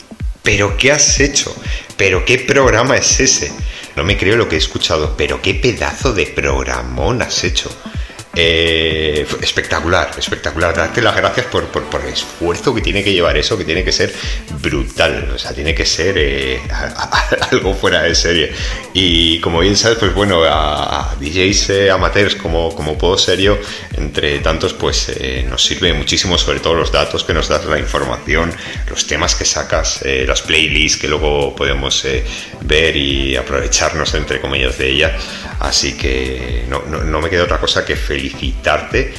¿pero 0.43 0.77
qué 0.77 0.91
has 0.91 1.19
hecho? 1.19 1.51
¿Pero 1.97 2.23
qué 2.23 2.37
programa 2.37 2.97
es 2.97 3.19
ese? 3.19 3.51
No 3.95 4.03
me 4.03 4.17
creo 4.17 4.37
lo 4.37 4.47
que 4.47 4.55
he 4.55 4.59
escuchado, 4.59 5.15
pero 5.17 5.41
qué 5.41 5.53
pedazo 5.53 6.13
de 6.13 6.25
programón 6.27 7.21
has 7.21 7.43
hecho. 7.43 7.69
Eh, 8.35 9.25
espectacular, 9.41 10.11
espectacular. 10.17 10.75
Darte 10.75 11.01
las 11.01 11.15
gracias 11.15 11.47
por, 11.47 11.65
por, 11.67 11.83
por, 11.89 12.01
el 12.01 12.13
esfuerzo 12.13 12.73
que 12.75 12.81
tiene 12.81 13.03
que 13.03 13.11
llevar 13.11 13.35
eso, 13.37 13.57
que 13.57 13.65
tiene 13.65 13.83
que 13.83 13.91
ser 13.91 14.13
brutal. 14.61 15.31
O 15.33 15.37
sea, 15.37 15.51
tiene 15.53 15.73
que 15.73 15.85
ser 15.85 16.15
eh, 16.17 16.61
a, 16.71 16.85
a, 16.85 17.47
algo 17.51 17.73
fuera 17.73 18.03
de 18.03 18.13
serie. 18.13 18.53
Y 18.93 19.39
como 19.39 19.59
bien 19.59 19.75
sabes, 19.75 19.97
pues 19.97 20.13
bueno, 20.13 20.43
a, 20.43 21.11
a 21.11 21.15
DJs 21.15 21.69
eh, 21.69 21.91
amateurs 21.91 22.35
como, 22.35 22.73
como 22.75 22.97
Puedo 22.97 23.17
Serio, 23.17 23.59
entre 23.97 24.39
tantos, 24.39 24.73
pues 24.73 25.09
eh, 25.09 25.45
nos 25.49 25.63
sirve 25.63 25.93
muchísimo, 25.93 26.37
sobre 26.37 26.59
todo 26.59 26.75
los 26.75 26.91
datos 26.91 27.23
que 27.23 27.33
nos 27.33 27.47
das, 27.47 27.65
la 27.65 27.79
información, 27.79 28.53
los 28.89 29.07
temas 29.07 29.35
que 29.35 29.45
sacas, 29.45 30.01
eh, 30.03 30.25
las 30.27 30.41
playlists 30.41 30.99
que 30.99 31.07
luego 31.07 31.55
podemos 31.55 32.05
ver 32.61 32.95
y 32.95 33.35
aprovecharnos, 33.35 34.13
entre 34.13 34.39
comillas, 34.39 34.77
de 34.77 34.89
ella. 34.89 35.17
Así 35.59 35.97
que 35.97 36.65
no, 36.69 36.83
no, 36.87 37.03
no 37.03 37.21
me 37.21 37.29
queda 37.29 37.43
otra 37.43 37.59
cosa 37.59 37.85
que 37.85 37.95
felicitarte. 38.19 39.13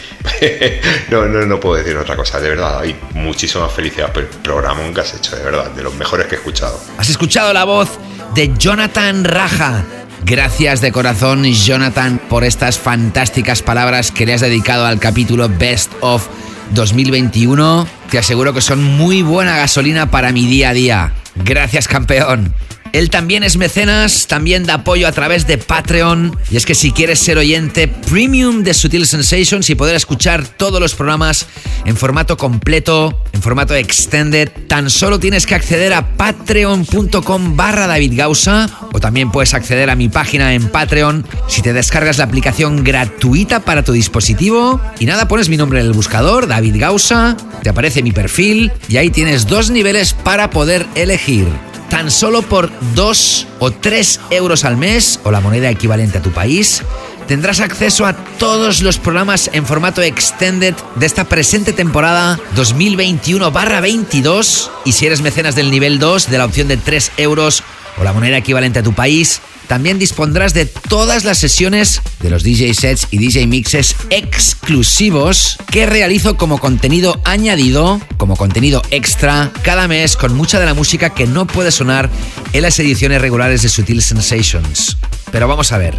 no, 1.10 1.26
no, 1.26 1.46
no 1.46 1.58
puedo 1.58 1.76
decir 1.76 1.96
otra 1.96 2.16
cosa, 2.16 2.38
de 2.40 2.50
verdad. 2.50 2.80
Hay 2.80 2.94
muchísima 3.14 3.68
felicidad 3.68 4.12
por 4.12 4.24
el 4.24 4.28
programa 4.28 4.80
que 4.92 5.00
has 5.00 5.14
hecho, 5.14 5.36
de 5.36 5.42
verdad, 5.42 5.70
de 5.70 5.82
los 5.82 5.94
mejores 5.94 6.26
que 6.26 6.34
he 6.34 6.38
escuchado. 6.38 6.78
Has 6.98 7.08
escuchado 7.08 7.52
la 7.52 7.64
voz 7.64 7.88
de 8.34 8.52
Jonathan 8.56 9.24
Raja. 9.24 9.84
Gracias 10.22 10.82
de 10.82 10.92
corazón, 10.92 11.44
Jonathan, 11.44 12.20
por 12.28 12.44
estas 12.44 12.78
fantásticas 12.78 13.62
palabras 13.62 14.10
que 14.10 14.26
le 14.26 14.34
has 14.34 14.42
dedicado 14.42 14.84
al 14.84 15.00
capítulo 15.00 15.48
Best 15.48 15.90
of 16.00 16.26
2021. 16.72 17.88
Te 18.10 18.18
aseguro 18.18 18.52
que 18.52 18.60
son 18.60 18.84
muy 18.84 19.22
buena 19.22 19.56
gasolina 19.56 20.10
para 20.10 20.30
mi 20.32 20.46
día 20.46 20.70
a 20.70 20.74
día. 20.74 21.12
Gracias, 21.36 21.88
campeón. 21.88 22.54
Él 22.92 23.10
también 23.10 23.42
es 23.42 23.56
mecenas, 23.56 24.26
también 24.26 24.64
da 24.64 24.74
apoyo 24.74 25.06
a 25.06 25.12
través 25.12 25.46
de 25.46 25.58
Patreon. 25.58 26.36
Y 26.50 26.56
es 26.56 26.66
que 26.66 26.74
si 26.74 26.92
quieres 26.92 27.18
ser 27.18 27.38
oyente 27.38 27.88
premium 27.88 28.62
de 28.62 28.74
Sutil 28.74 29.06
Sensations 29.06 29.70
y 29.70 29.74
poder 29.74 29.96
escuchar 29.96 30.46
todos 30.46 30.80
los 30.80 30.94
programas 30.94 31.46
en 31.84 31.96
formato 31.96 32.36
completo, 32.36 33.22
en 33.32 33.42
formato 33.42 33.74
extended, 33.74 34.50
tan 34.66 34.90
solo 34.90 35.20
tienes 35.20 35.46
que 35.46 35.54
acceder 35.54 35.92
a 35.92 36.16
patreon.com 36.16 37.56
barra 37.56 37.86
David 37.86 38.12
Gausa 38.16 38.68
o 38.92 39.00
también 39.00 39.30
puedes 39.30 39.54
acceder 39.54 39.90
a 39.90 39.96
mi 39.96 40.08
página 40.08 40.54
en 40.54 40.68
Patreon 40.68 41.26
si 41.48 41.62
te 41.62 41.72
descargas 41.72 42.18
la 42.18 42.24
aplicación 42.24 42.82
gratuita 42.82 43.60
para 43.60 43.84
tu 43.84 43.92
dispositivo. 43.92 44.80
Y 44.98 45.06
nada, 45.06 45.28
pones 45.28 45.48
mi 45.48 45.56
nombre 45.56 45.80
en 45.80 45.86
el 45.86 45.92
buscador, 45.92 46.46
David 46.46 46.76
Gausa, 46.78 47.36
te 47.62 47.70
aparece 47.70 48.02
mi 48.02 48.12
perfil 48.12 48.72
y 48.88 48.96
ahí 48.96 49.10
tienes 49.10 49.46
dos 49.46 49.70
niveles 49.70 50.12
para 50.12 50.50
poder 50.50 50.86
elegir 50.94 51.46
tan 51.90 52.10
solo 52.10 52.40
por 52.40 52.70
2 52.94 53.46
o 53.58 53.70
3 53.70 54.20
euros 54.30 54.64
al 54.64 54.78
mes, 54.78 55.20
o 55.24 55.30
la 55.30 55.40
moneda 55.40 55.68
equivalente 55.68 56.16
a 56.18 56.22
tu 56.22 56.30
país, 56.30 56.82
tendrás 57.28 57.60
acceso 57.60 58.06
a 58.06 58.14
todos 58.14 58.80
los 58.80 58.96
programas 58.98 59.50
en 59.52 59.66
formato 59.66 60.00
extended 60.00 60.74
de 60.94 61.06
esta 61.06 61.24
presente 61.24 61.74
temporada 61.74 62.40
2021-22. 62.56 64.70
Y 64.86 64.92
si 64.92 65.06
eres 65.06 65.20
mecenas 65.20 65.54
del 65.54 65.70
nivel 65.70 65.98
2, 65.98 66.30
de 66.30 66.38
la 66.38 66.46
opción 66.46 66.68
de 66.68 66.78
3 66.78 67.12
euros 67.18 67.62
o 67.98 68.04
la 68.04 68.14
moneda 68.14 68.38
equivalente 68.38 68.78
a 68.78 68.82
tu 68.82 68.94
país, 68.94 69.42
también 69.70 70.00
dispondrás 70.00 70.52
de 70.52 70.66
todas 70.66 71.22
las 71.22 71.38
sesiones 71.38 72.02
de 72.18 72.28
los 72.28 72.42
DJ 72.42 72.74
sets 72.74 73.06
y 73.12 73.18
DJ 73.18 73.46
mixes 73.46 73.94
exclusivos 74.10 75.58
que 75.70 75.86
realizo 75.86 76.36
como 76.36 76.58
contenido 76.58 77.20
añadido, 77.24 78.00
como 78.16 78.34
contenido 78.34 78.82
extra, 78.90 79.52
cada 79.62 79.86
mes 79.86 80.16
con 80.16 80.34
mucha 80.34 80.58
de 80.58 80.66
la 80.66 80.74
música 80.74 81.10
que 81.10 81.28
no 81.28 81.46
puede 81.46 81.70
sonar 81.70 82.10
en 82.52 82.62
las 82.62 82.80
ediciones 82.80 83.22
regulares 83.22 83.62
de 83.62 83.68
Sutil 83.68 84.02
Sensations. 84.02 84.96
Pero 85.30 85.46
vamos 85.46 85.70
a 85.70 85.78
ver, 85.78 85.94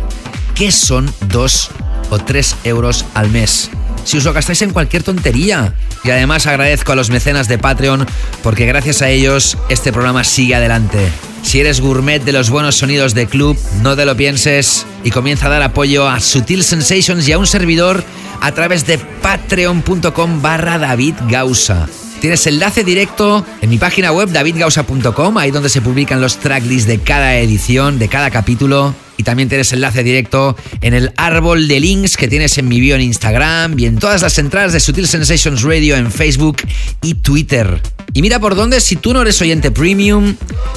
¿qué 0.53 0.69
son 0.73 1.09
2 1.29 1.69
o 2.09 2.19
3 2.19 2.55
euros 2.65 3.05
al 3.13 3.29
mes? 3.29 3.69
si 4.03 4.17
os 4.17 4.25
lo 4.25 4.33
gastáis 4.33 4.63
en 4.63 4.73
cualquier 4.73 5.03
tontería. 5.03 5.75
Y 6.03 6.09
además 6.09 6.45
agradezco 6.45 6.91
a 6.91 6.95
los 6.95 7.09
mecenas 7.09 7.47
de 7.47 7.57
Patreon 7.57 8.05
porque 8.43 8.65
gracias 8.65 9.01
a 9.01 9.09
ellos 9.09 9.57
este 9.69 9.93
programa 9.93 10.25
sigue 10.25 10.55
adelante. 10.55 11.09
Si 11.43 11.59
eres 11.59 11.81
gourmet 11.81 12.23
de 12.23 12.31
los 12.31 12.49
buenos 12.49 12.75
sonidos 12.75 13.13
de 13.13 13.27
club, 13.27 13.57
no 13.81 13.95
te 13.95 14.05
lo 14.05 14.15
pienses 14.15 14.85
y 15.03 15.11
comienza 15.11 15.47
a 15.47 15.49
dar 15.49 15.63
apoyo 15.63 16.07
a 16.07 16.19
Sutil 16.19 16.63
Sensations 16.63 17.27
y 17.27 17.31
a 17.31 17.37
un 17.37 17.47
servidor 17.47 18.03
a 18.41 18.51
través 18.51 18.85
de 18.87 18.97
patreon.com 18.97 20.41
barra 20.41 20.77
David 20.77 21.15
Gausa. 21.27 21.87
Tienes 22.21 22.45
enlace 22.45 22.83
directo 22.83 23.43
en 23.61 23.69
mi 23.69 23.79
página 23.79 24.11
web 24.11 24.29
davidgausa.com, 24.29 25.37
ahí 25.39 25.49
donde 25.49 25.69
se 25.69 25.81
publican 25.81 26.21
los 26.21 26.37
tracklists 26.37 26.87
de 26.87 26.99
cada 26.99 27.35
edición, 27.37 27.97
de 27.97 28.07
cada 28.07 28.29
capítulo. 28.29 28.93
Y 29.17 29.23
también 29.23 29.49
tienes 29.49 29.71
enlace 29.73 30.03
directo 30.03 30.55
en 30.81 30.93
el 30.93 31.11
árbol 31.17 31.67
de 31.67 31.79
links 31.79 32.17
que 32.17 32.27
tienes 32.27 32.57
en 32.57 32.67
mi 32.67 32.79
bio 32.79 32.95
en 32.95 33.01
Instagram 33.01 33.77
y 33.77 33.85
en 33.85 33.99
todas 33.99 34.21
las 34.21 34.37
entradas 34.37 34.73
de 34.73 34.79
Sutil 34.79 35.07
Sensations 35.07 35.61
Radio 35.61 35.95
en 35.95 36.11
Facebook 36.11 36.57
y 37.01 37.15
Twitter. 37.15 37.81
Y 38.13 38.21
mira 38.21 38.39
por 38.39 38.55
dónde, 38.55 38.81
si 38.81 38.97
tú 38.97 39.13
no 39.13 39.21
eres 39.21 39.41
oyente 39.41 39.71
premium 39.71 40.35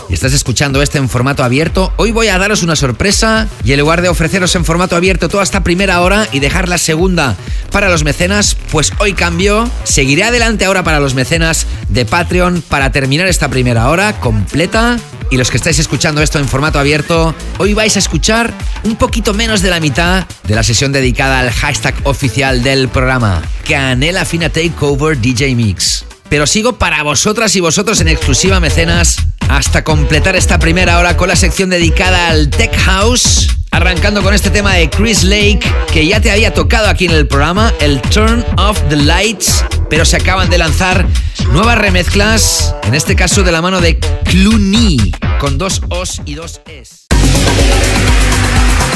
y 0.08 0.14
estás 0.14 0.32
escuchando 0.32 0.80
este 0.82 0.98
en 0.98 1.08
formato 1.08 1.42
abierto, 1.42 1.92
hoy 1.96 2.12
voy 2.12 2.28
a 2.28 2.38
daros 2.38 2.62
una 2.62 2.76
sorpresa 2.76 3.48
y 3.64 3.72
en 3.72 3.80
lugar 3.80 4.02
de 4.02 4.08
ofreceros 4.08 4.54
en 4.54 4.64
formato 4.64 4.94
abierto 4.94 5.28
toda 5.28 5.42
esta 5.42 5.64
primera 5.64 6.00
hora 6.00 6.28
y 6.30 6.38
dejar 6.38 6.68
la 6.68 6.78
segunda 6.78 7.36
para 7.72 7.88
los 7.88 8.04
mecenas, 8.04 8.56
pues 8.70 8.92
hoy 9.00 9.14
cambio. 9.14 9.68
Seguiré 9.82 10.22
adelante 10.22 10.64
ahora 10.64 10.84
para 10.84 11.00
los 11.00 11.14
mecenas 11.14 11.66
de 11.88 12.04
Patreon 12.04 12.62
para 12.68 12.92
terminar 12.92 13.26
esta 13.26 13.48
primera 13.48 13.88
hora 13.88 14.20
completa. 14.20 14.98
Y 15.30 15.36
los 15.36 15.50
que 15.50 15.56
estáis 15.56 15.78
escuchando 15.78 16.22
esto 16.22 16.38
en 16.38 16.48
formato 16.48 16.78
abierto, 16.78 17.34
hoy 17.58 17.74
vais 17.74 17.96
a 17.96 17.98
escuchar 17.98 18.52
un 18.84 18.96
poquito 18.96 19.34
menos 19.34 19.62
de 19.62 19.70
la 19.70 19.80
mitad 19.80 20.26
de 20.44 20.54
la 20.54 20.62
sesión 20.62 20.92
dedicada 20.92 21.40
al 21.40 21.50
hashtag 21.50 21.94
oficial 22.04 22.62
del 22.62 22.88
programa, 22.88 23.42
Canela 23.68 24.24
Fina 24.24 24.48
Takeover 24.48 25.20
DJ 25.20 25.54
Mix. 25.54 26.04
Pero 26.28 26.46
sigo 26.46 26.78
para 26.78 27.02
vosotras 27.02 27.54
y 27.56 27.60
vosotros 27.60 28.00
en 28.00 28.08
exclusiva 28.08 28.60
mecenas 28.60 29.16
hasta 29.48 29.84
completar 29.84 30.36
esta 30.36 30.58
primera 30.58 30.98
hora 30.98 31.16
con 31.16 31.28
la 31.28 31.36
sección 31.36 31.70
dedicada 31.70 32.28
al 32.28 32.50
Tech 32.50 32.74
House, 32.76 33.48
arrancando 33.70 34.22
con 34.22 34.34
este 34.34 34.50
tema 34.50 34.74
de 34.74 34.90
Chris 34.90 35.24
Lake 35.24 35.60
que 35.92 36.06
ya 36.06 36.20
te 36.20 36.30
había 36.30 36.52
tocado 36.52 36.88
aquí 36.88 37.06
en 37.06 37.12
el 37.12 37.26
programa, 37.26 37.72
el 37.80 38.00
Turn 38.02 38.44
Off 38.58 38.80
the 38.88 38.96
Lights, 38.96 39.64
pero 39.90 40.04
se 40.04 40.16
acaban 40.16 40.50
de 40.50 40.58
lanzar 40.58 41.06
nuevas 41.50 41.78
remezclas, 41.78 42.74
en 42.84 42.94
este 42.94 43.16
caso 43.16 43.42
de 43.42 43.52
la 43.52 43.62
mano 43.62 43.80
de 43.80 43.98
Clooney, 44.24 45.12
con 45.38 45.58
dos 45.58 45.80
O's 45.88 46.20
y 46.24 46.34
dos 46.34 46.60
Es. 46.66 47.06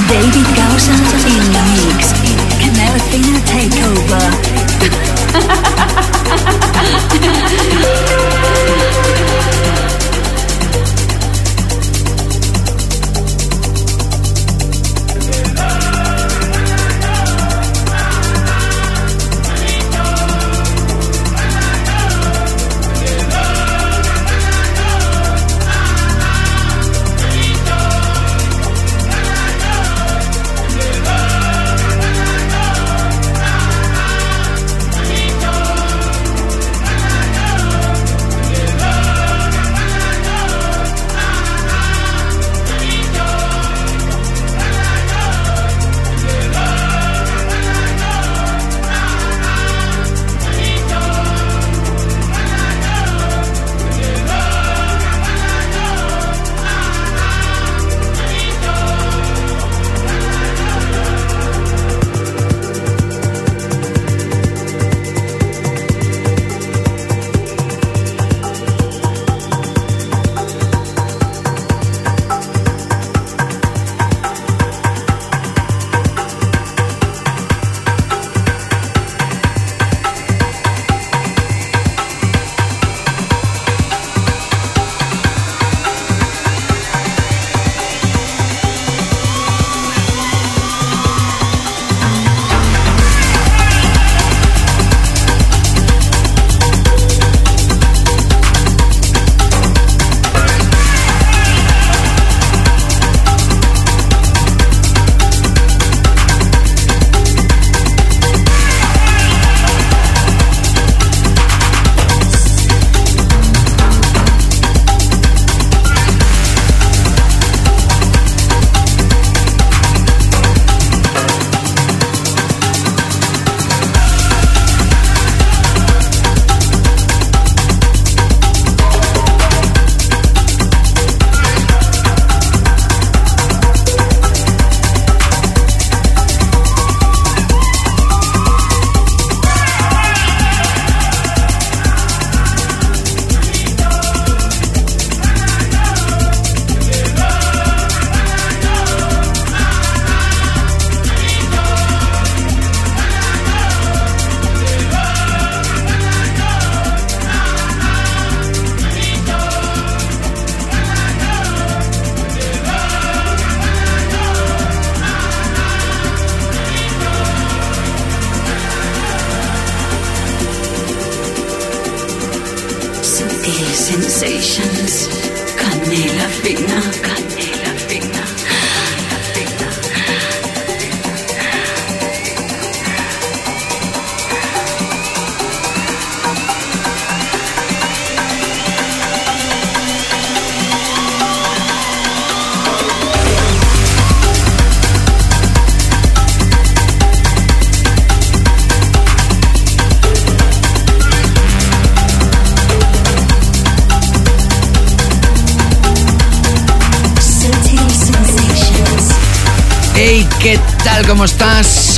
David 0.09 0.35
Fina 3.11 3.41
Takeover. 3.45 4.33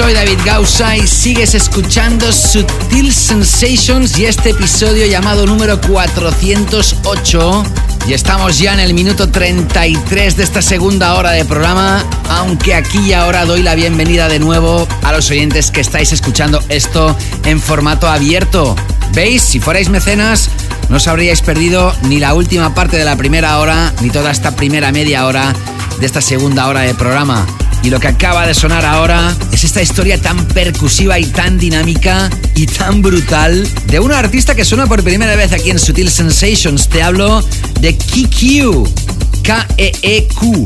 Soy 0.00 0.14
David 0.14 0.38
Gausa 0.46 0.96
y 0.96 1.06
sigues 1.06 1.54
escuchando 1.54 2.32
Sutil 2.32 3.12
Sensations 3.12 4.18
y 4.18 4.24
este 4.24 4.50
episodio 4.50 5.04
llamado 5.04 5.44
número 5.44 5.78
408. 5.78 7.64
Y 8.08 8.14
estamos 8.14 8.58
ya 8.58 8.72
en 8.72 8.80
el 8.80 8.94
minuto 8.94 9.28
33 9.28 10.38
de 10.38 10.42
esta 10.42 10.62
segunda 10.62 11.16
hora 11.16 11.32
de 11.32 11.44
programa, 11.44 12.02
aunque 12.30 12.74
aquí 12.74 12.98
y 13.08 13.12
ahora 13.12 13.44
doy 13.44 13.62
la 13.62 13.74
bienvenida 13.74 14.30
de 14.30 14.38
nuevo 14.38 14.88
a 15.02 15.12
los 15.12 15.30
oyentes 15.30 15.70
que 15.70 15.82
estáis 15.82 16.14
escuchando 16.14 16.64
esto 16.70 17.14
en 17.44 17.60
formato 17.60 18.08
abierto. 18.08 18.74
¿Veis? 19.12 19.42
Si 19.42 19.60
fuerais 19.60 19.90
mecenas, 19.90 20.48
no 20.88 20.96
os 20.96 21.08
habríais 21.08 21.42
perdido 21.42 21.94
ni 22.04 22.20
la 22.20 22.32
última 22.32 22.74
parte 22.74 22.96
de 22.96 23.04
la 23.04 23.16
primera 23.16 23.58
hora, 23.58 23.92
ni 24.00 24.08
toda 24.08 24.30
esta 24.30 24.56
primera 24.56 24.92
media 24.92 25.26
hora 25.26 25.52
de 25.98 26.06
esta 26.06 26.22
segunda 26.22 26.68
hora 26.68 26.80
de 26.80 26.94
programa. 26.94 27.46
Y 27.82 27.90
lo 27.90 27.98
que 27.98 28.08
acaba 28.08 28.46
de 28.46 28.54
sonar 28.54 28.84
ahora 28.84 29.34
es 29.52 29.64
esta 29.64 29.80
historia 29.80 30.20
tan 30.20 30.46
percusiva 30.48 31.18
y 31.18 31.24
tan 31.24 31.58
dinámica 31.58 32.28
y 32.54 32.66
tan 32.66 33.00
brutal 33.00 33.66
de 33.86 34.00
una 34.00 34.18
artista 34.18 34.54
que 34.54 34.64
suena 34.64 34.86
por 34.86 35.02
primera 35.02 35.34
vez 35.34 35.52
aquí 35.52 35.70
en 35.70 35.78
Sutil 35.78 36.10
Sensations. 36.10 36.88
Te 36.88 37.02
hablo 37.02 37.42
de 37.80 37.96
KQ, 37.96 39.42
K-E-E-Q. 39.42 40.64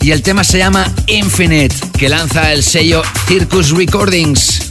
Y 0.00 0.10
el 0.10 0.22
tema 0.22 0.44
se 0.44 0.58
llama 0.58 0.92
Infinite, 1.06 1.74
que 1.98 2.08
lanza 2.08 2.52
el 2.52 2.62
sello 2.62 3.02
Circus 3.28 3.70
Recordings. 3.70 4.62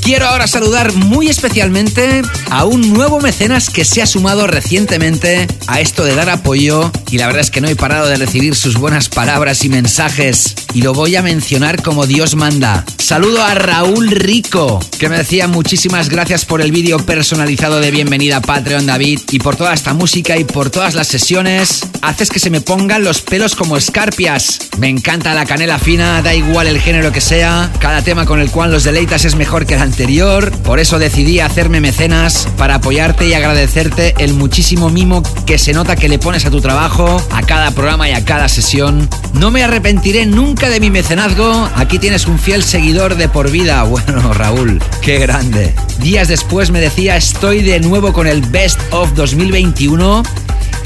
Quiero 0.00 0.26
ahora 0.26 0.46
saludar 0.46 0.92
muy 0.94 1.28
especialmente 1.28 2.22
a 2.50 2.64
un 2.64 2.92
nuevo 2.92 3.20
mecenas 3.20 3.70
que 3.70 3.84
se 3.84 4.02
ha 4.02 4.06
sumado 4.06 4.46
recientemente 4.46 5.46
a 5.66 5.80
esto 5.80 6.04
de 6.04 6.14
dar 6.14 6.30
apoyo 6.30 6.90
y 7.10 7.18
la 7.18 7.26
verdad 7.26 7.42
es 7.42 7.50
que 7.50 7.60
no 7.60 7.68
he 7.68 7.76
parado 7.76 8.06
de 8.06 8.16
recibir 8.16 8.54
sus 8.54 8.76
buenas 8.76 9.08
palabras 9.08 9.64
y 9.64 9.68
mensajes 9.68 10.54
y 10.74 10.82
lo 10.82 10.94
voy 10.94 11.16
a 11.16 11.22
mencionar 11.22 11.82
como 11.82 12.06
Dios 12.06 12.36
manda. 12.36 12.84
Saludo 12.98 13.42
a 13.42 13.54
Raúl 13.54 14.10
Rico 14.10 14.80
que 14.98 15.08
me 15.08 15.16
decía 15.16 15.48
muchísimas 15.48 16.08
gracias 16.08 16.44
por 16.44 16.60
el 16.60 16.72
vídeo 16.72 16.98
personalizado 16.98 17.80
de 17.80 17.90
bienvenida 17.90 18.36
a 18.36 18.40
Patreon 18.42 18.86
David 18.86 19.20
y 19.30 19.38
por 19.38 19.56
toda 19.56 19.72
esta 19.72 19.94
música 19.94 20.36
y 20.36 20.44
por 20.44 20.70
todas 20.70 20.94
las 20.94 21.08
sesiones. 21.08 21.80
Haces 22.02 22.30
que 22.30 22.38
se 22.38 22.50
me 22.50 22.60
pongan 22.60 23.02
los 23.02 23.22
pelos 23.22 23.56
como 23.56 23.76
escarpias. 23.76 24.58
Me 24.78 24.88
encanta 24.88 25.34
la 25.34 25.46
canela 25.46 25.78
fina, 25.78 26.22
da 26.22 26.34
igual 26.34 26.66
el 26.66 26.80
género 26.80 27.12
que 27.12 27.20
sea. 27.20 27.72
Cada 27.78 28.02
tema 28.02 28.26
con 28.26 28.40
el 28.40 28.50
cual 28.50 28.70
los 28.70 28.84
deleitas 28.84 29.24
es 29.24 29.36
mejor 29.36 29.66
que 29.66 29.74
el 29.74 29.80
anterior. 29.80 30.52
Por 30.58 30.78
eso 30.78 30.98
decidí 30.98 31.40
hacerme 31.40 31.80
mecenas 31.80 32.46
para 32.58 32.76
apoyarte 32.76 33.26
y 33.26 33.34
agradecerte 33.34 34.14
el 34.18 34.34
muchísimo 34.34 34.90
mimo 34.90 35.22
que 35.46 35.58
se 35.58 35.72
nota 35.72 35.96
que 35.96 36.08
le 36.08 36.18
pones 36.18 36.44
a 36.44 36.50
tu 36.50 36.60
trabajo, 36.60 36.99
a 37.06 37.42
cada 37.42 37.70
programa 37.70 38.08
y 38.08 38.12
a 38.12 38.24
cada 38.24 38.48
sesión. 38.48 39.08
No 39.34 39.50
me 39.50 39.62
arrepentiré 39.62 40.26
nunca 40.26 40.68
de 40.68 40.80
mi 40.80 40.90
mecenazgo. 40.90 41.68
Aquí 41.76 41.98
tienes 41.98 42.26
un 42.26 42.38
fiel 42.38 42.62
seguidor 42.62 43.16
de 43.16 43.28
por 43.28 43.50
vida. 43.50 43.84
Bueno, 43.90 44.32
Raúl, 44.32 44.82
qué 45.02 45.18
grande. 45.18 45.74
Días 46.00 46.28
después 46.28 46.70
me 46.70 46.80
decía, 46.80 47.16
estoy 47.16 47.62
de 47.62 47.80
nuevo 47.80 48.12
con 48.12 48.26
el 48.26 48.42
Best 48.42 48.78
of 48.92 49.14
2021 49.14 50.22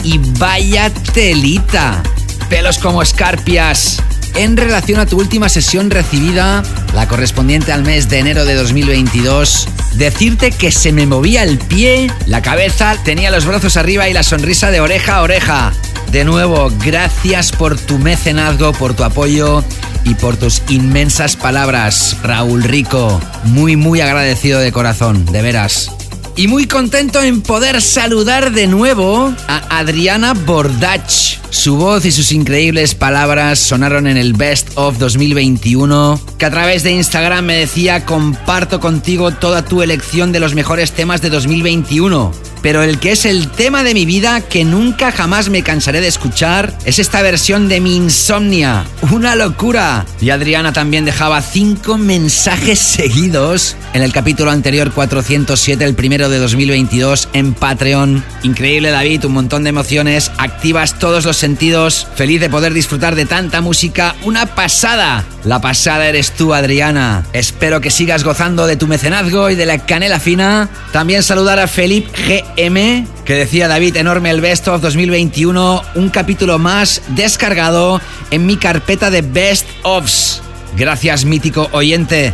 y 0.03 0.19
vaya 0.39 0.91
telita. 1.13 2.03
Pelos 2.49 2.79
como 2.79 3.03
escarpias. 3.03 4.03
En 4.37 4.57
relación 4.57 4.99
a 4.99 5.07
tu 5.07 5.19
última 5.19 5.49
sesión 5.49 5.91
recibida, 5.91 6.63
la 6.93 7.07
correspondiente 7.07 7.73
al 7.73 7.85
mes 7.85 8.09
de 8.09 8.19
enero 8.19 8.45
de 8.45 8.55
2022, 8.55 9.69
decirte 9.95 10.51
que 10.51 10.73
se 10.73 10.91
me 10.91 11.07
movía 11.07 11.45
el 11.45 11.59
pie, 11.59 12.11
la 12.27 12.43
cabeza, 12.43 12.97
tenía 13.05 13.31
los 13.31 13.47
brazos 13.47 13.77
arriba 13.77 14.09
y 14.09 14.13
la 14.13 14.25
sonrisa 14.25 14.73
de 14.73 14.81
oreja 14.81 15.17
a 15.17 15.23
oreja. 15.23 15.73
De 16.11 16.25
nuevo, 16.25 16.73
gracias 16.85 17.53
por 17.53 17.79
tu 17.79 17.99
mecenazgo, 17.99 18.73
por 18.73 18.95
tu 18.95 19.05
apoyo 19.05 19.63
y 20.05 20.15
por 20.15 20.37
tus 20.37 20.63
inmensas 20.69 21.37
palabras, 21.37 22.17
Raúl 22.25 22.65
Rico. 22.65 23.21
Muy, 23.45 23.77
muy 23.77 24.01
agradecido 24.01 24.59
de 24.59 24.73
corazón, 24.73 25.25
de 25.27 25.43
veras. 25.43 25.93
Y 26.37 26.49
muy 26.49 26.67
contento 26.67 27.23
en 27.23 27.43
poder 27.43 27.81
saludar 27.81 28.51
de 28.51 28.67
nuevo 28.67 29.33
a 29.47 29.79
Adriana 29.79 30.35
Bordach. 30.35 31.39
Su 31.51 31.77
voz 31.77 32.05
y 32.05 32.11
sus 32.11 32.33
increíbles 32.33 32.97
palabras 32.97 33.61
sonaron 33.61 34.09
en 34.09 34.17
el 34.17 34.33
Best 34.33 34.71
of 34.75 34.99
2021, 34.99 36.21
que 36.37 36.47
a 36.47 36.51
través 36.51 36.83
de 36.83 36.91
Instagram 36.91 37.45
me 37.45 37.55
decía 37.55 38.05
comparto 38.05 38.81
contigo 38.81 39.31
toda 39.31 39.65
tu 39.65 39.81
elección 39.83 40.33
de 40.33 40.41
los 40.41 40.55
mejores 40.55 40.91
temas 40.91 41.23
de 41.23 41.31
2021 41.31 42.54
pero 42.65 42.83
el 42.83 42.99
que 42.99 43.13
es 43.13 43.27
el 43.27 43.49
tema 43.49 43.83
de 43.83 43.93
mi 43.93 44.07
vida 44.07 44.41
que 44.41 44.65
nunca 44.65 45.13
jamás 45.13 45.51
me 45.51 45.63
cansaré 45.63 46.01
de 46.01 46.09
escuchar 46.09 46.73
es 46.87 46.99
esta 46.99 47.21
versión 47.21 47.69
de 47.69 47.79
mi 47.79 47.95
insomnia. 47.95 48.87
Una 49.13 49.37
locura. 49.37 50.07
Y 50.19 50.31
Adriana 50.31 50.73
también 50.73 51.05
dejaba 51.05 51.43
cinco 51.43 51.99
mensajes 51.99 52.79
seguidos 52.79 53.77
en 53.93 54.01
el 54.01 54.15
capítulo 54.15 54.51
anterior 54.51 54.93
407, 54.93 55.85
el 55.85 55.95
primero 55.95 56.31
de 56.31 56.39
2022, 56.39 57.29
en 57.35 57.53
Patreon. 57.53 58.25
Increíble 58.43 58.91
David, 58.91 59.27
un 59.27 59.33
montón 59.35 59.63
de 59.65 59.69
emociones, 59.69 60.33
activas 60.39 60.99
todos 60.99 61.27
los 61.27 61.37
sentidos, 61.37 62.09
feliz 62.17 62.41
de 62.41 62.49
poder 62.49 62.73
disfrutar 62.73 63.15
de 63.15 63.27
tanta 63.27 63.61
música, 63.61 64.17
una 64.23 64.47
pasada. 64.47 65.27
La 65.45 65.61
pasada 65.61 66.09
eres 66.09 66.33
tú, 66.33 66.55
Adriana. 66.55 67.27
Espero 67.35 67.83
que 67.83 67.91
sigas 67.91 68.25
gozando 68.25 68.67
de 68.67 68.79
tu 68.79 68.87
mecenazgo 68.87 69.51
y 69.51 69.55
de 69.55 69.67
la 69.67 69.85
canela 69.85 70.19
fina. 70.19 70.71
También 70.91 71.23
saludar 71.23 71.61
a 71.61 71.69
Felipe 71.69 72.45
GM, 72.57 73.07
que 73.25 73.35
decía 73.35 73.69
David, 73.69 73.97
enorme 73.97 74.31
el 74.31 74.41
Best 74.41 74.69
of 74.69 74.81
2021, 74.81 75.83
un 75.95 76.09
capítulo 76.09 76.59
más 76.59 77.03
descargado 77.09 78.01
en 78.31 78.47
mi 78.47 78.57
carpeta 78.57 79.11
de 79.11 79.23
Best 79.23 79.67
ofs. 79.83 80.43
Gracias, 80.77 81.25
mítico 81.25 81.69
oyente. 81.73 82.33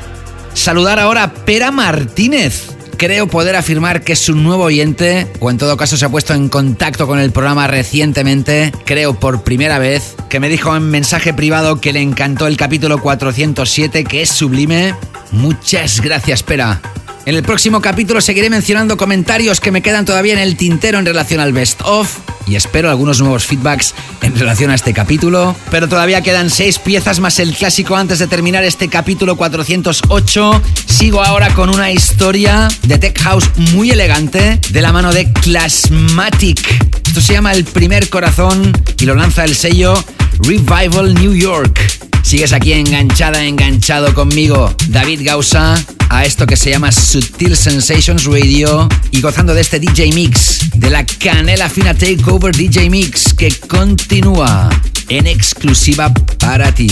Saludar 0.54 0.98
ahora 0.98 1.24
a 1.24 1.32
Pera 1.32 1.70
Martínez. 1.70 2.70
Creo 2.96 3.28
poder 3.28 3.56
afirmar 3.56 4.02
que 4.02 4.12
es 4.12 4.28
un 4.28 4.42
nuevo 4.42 4.64
oyente, 4.64 5.26
o 5.40 5.50
en 5.50 5.56
todo 5.56 5.76
caso 5.78 5.96
se 5.96 6.04
ha 6.04 6.10
puesto 6.10 6.34
en 6.34 6.50
contacto 6.50 7.06
con 7.06 7.18
el 7.18 7.32
programa 7.32 7.66
recientemente, 7.66 8.72
creo 8.84 9.18
por 9.18 9.42
primera 9.42 9.78
vez, 9.78 10.16
que 10.28 10.38
me 10.38 10.50
dijo 10.50 10.76
en 10.76 10.90
mensaje 10.90 11.32
privado 11.32 11.80
que 11.80 11.94
le 11.94 12.02
encantó 12.02 12.46
el 12.46 12.58
capítulo 12.58 13.00
407, 13.00 14.04
que 14.04 14.20
es 14.20 14.28
sublime. 14.28 14.94
Muchas 15.32 16.02
gracias, 16.02 16.42
Pera. 16.42 16.82
En 17.26 17.34
el 17.34 17.42
próximo 17.42 17.82
capítulo 17.82 18.20
seguiré 18.20 18.48
mencionando 18.48 18.96
comentarios 18.96 19.60
que 19.60 19.70
me 19.70 19.82
quedan 19.82 20.04
todavía 20.04 20.32
en 20.32 20.38
el 20.38 20.56
tintero 20.56 20.98
en 20.98 21.04
relación 21.04 21.40
al 21.40 21.52
best 21.52 21.80
of 21.84 22.18
y 22.46 22.56
espero 22.56 22.90
algunos 22.90 23.20
nuevos 23.20 23.44
feedbacks 23.46 23.94
en 24.22 24.36
relación 24.36 24.70
a 24.70 24.74
este 24.74 24.92
capítulo. 24.92 25.54
Pero 25.70 25.88
todavía 25.88 26.22
quedan 26.22 26.50
seis 26.50 26.78
piezas 26.78 27.20
más 27.20 27.38
el 27.38 27.54
clásico 27.54 27.94
antes 27.94 28.18
de 28.18 28.26
terminar 28.26 28.64
este 28.64 28.88
capítulo 28.88 29.36
408. 29.36 30.62
Sigo 30.86 31.22
ahora 31.22 31.54
con 31.54 31.68
una 31.68 31.92
historia 31.92 32.68
de 32.82 32.98
tech 32.98 33.20
house 33.20 33.50
muy 33.72 33.90
elegante 33.90 34.58
de 34.70 34.82
la 34.82 34.92
mano 34.92 35.12
de 35.12 35.32
Classmatic. 35.32 36.60
Esto 37.06 37.20
se 37.20 37.34
llama 37.34 37.52
El 37.52 37.64
primer 37.64 38.08
corazón 38.08 38.72
y 38.98 39.04
lo 39.04 39.14
lanza 39.14 39.44
el 39.44 39.54
sello 39.54 39.94
Revival 40.42 41.14
New 41.14 41.34
York. 41.34 42.09
Sigues 42.22 42.52
aquí 42.52 42.72
enganchada, 42.72 43.44
enganchado 43.44 44.14
conmigo, 44.14 44.74
David 44.88 45.22
Gausa, 45.24 45.74
a 46.08 46.24
esto 46.24 46.46
que 46.46 46.56
se 46.56 46.70
llama 46.70 46.92
Sutil 46.92 47.56
Sensations 47.56 48.24
Radio 48.24 48.88
y 49.10 49.20
gozando 49.20 49.54
de 49.54 49.60
este 49.60 49.80
DJ 49.80 50.12
Mix, 50.12 50.70
de 50.74 50.90
la 50.90 51.04
Canela 51.04 51.68
Fina 51.68 51.94
Takeover 51.94 52.54
DJ 52.54 52.90
Mix 52.90 53.34
que 53.34 53.50
continúa 53.50 54.70
en 55.08 55.26
exclusiva 55.26 56.12
para 56.38 56.72
ti. 56.72 56.88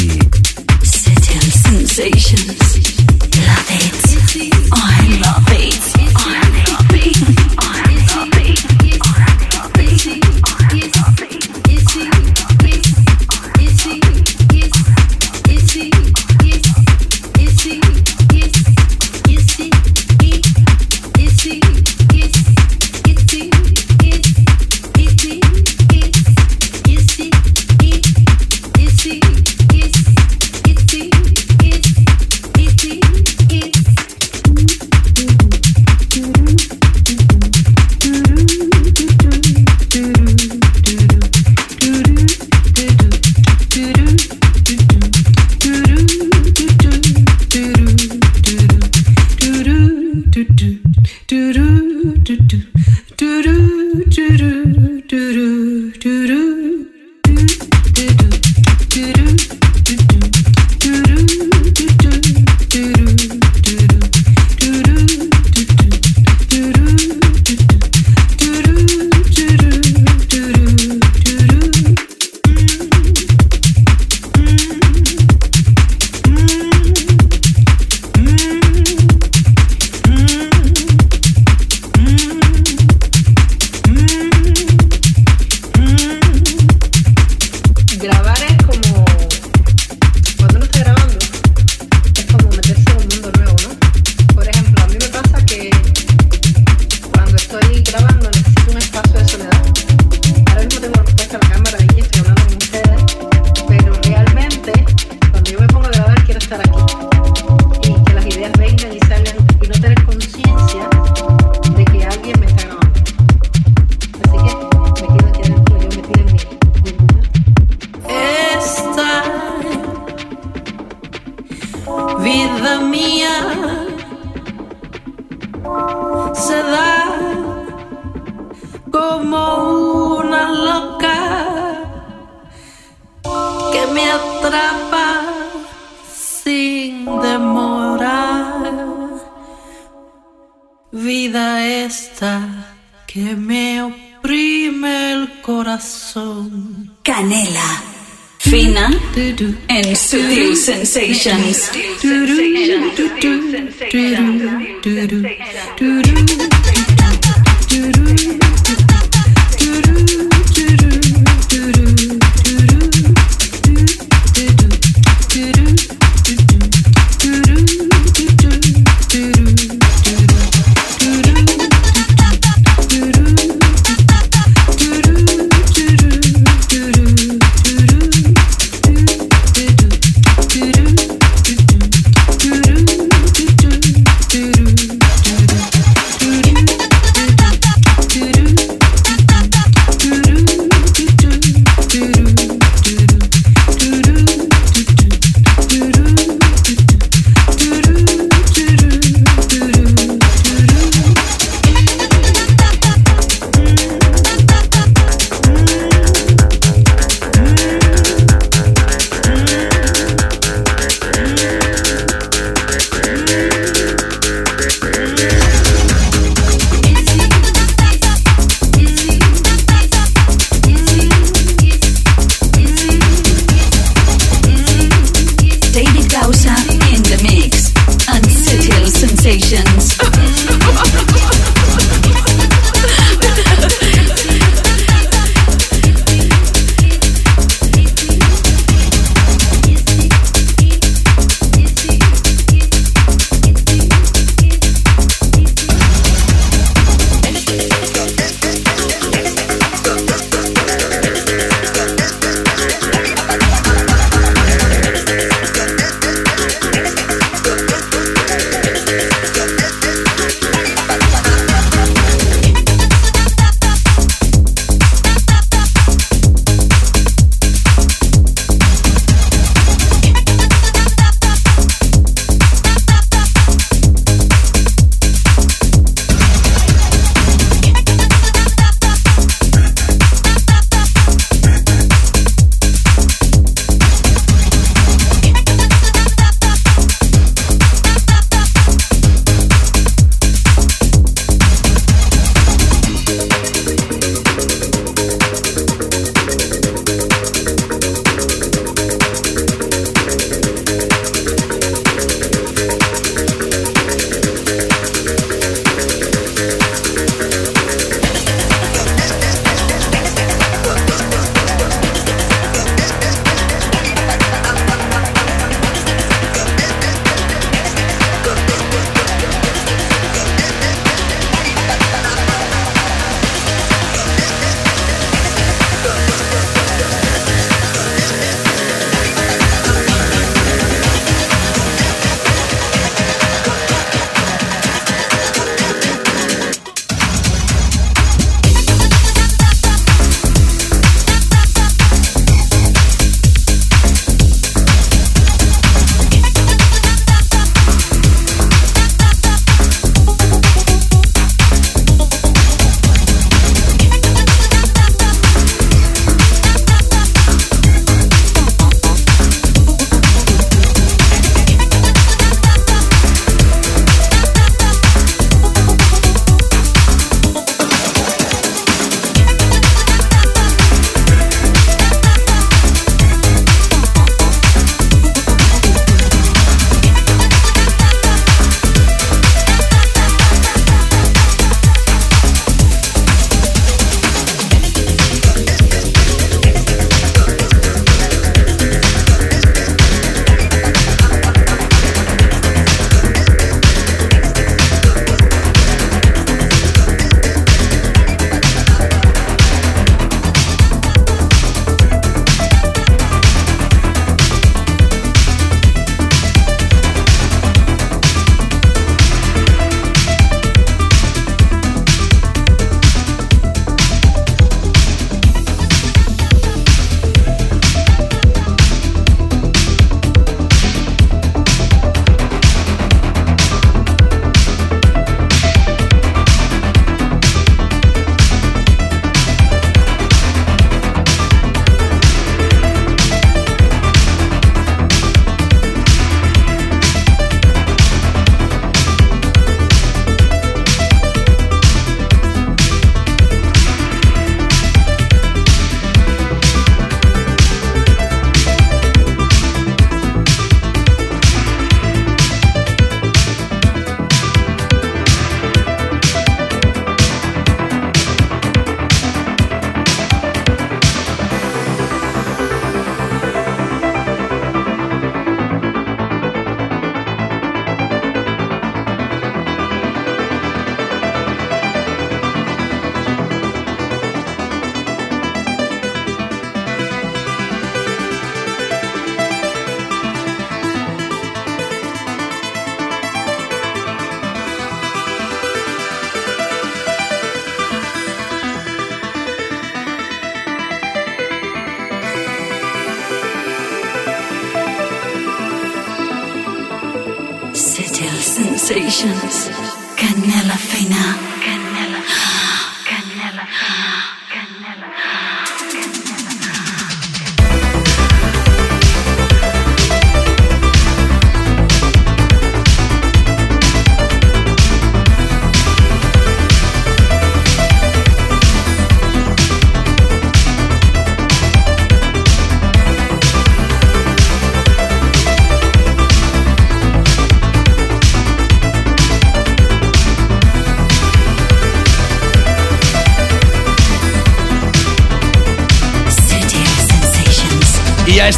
Sutil 0.83 1.53
sensations. 1.53 2.99
Love 3.47 3.71
it. 3.71 4.09
Love 5.21 5.53
it. 5.53 5.99
Love 6.69 7.07
it. 7.07 7.58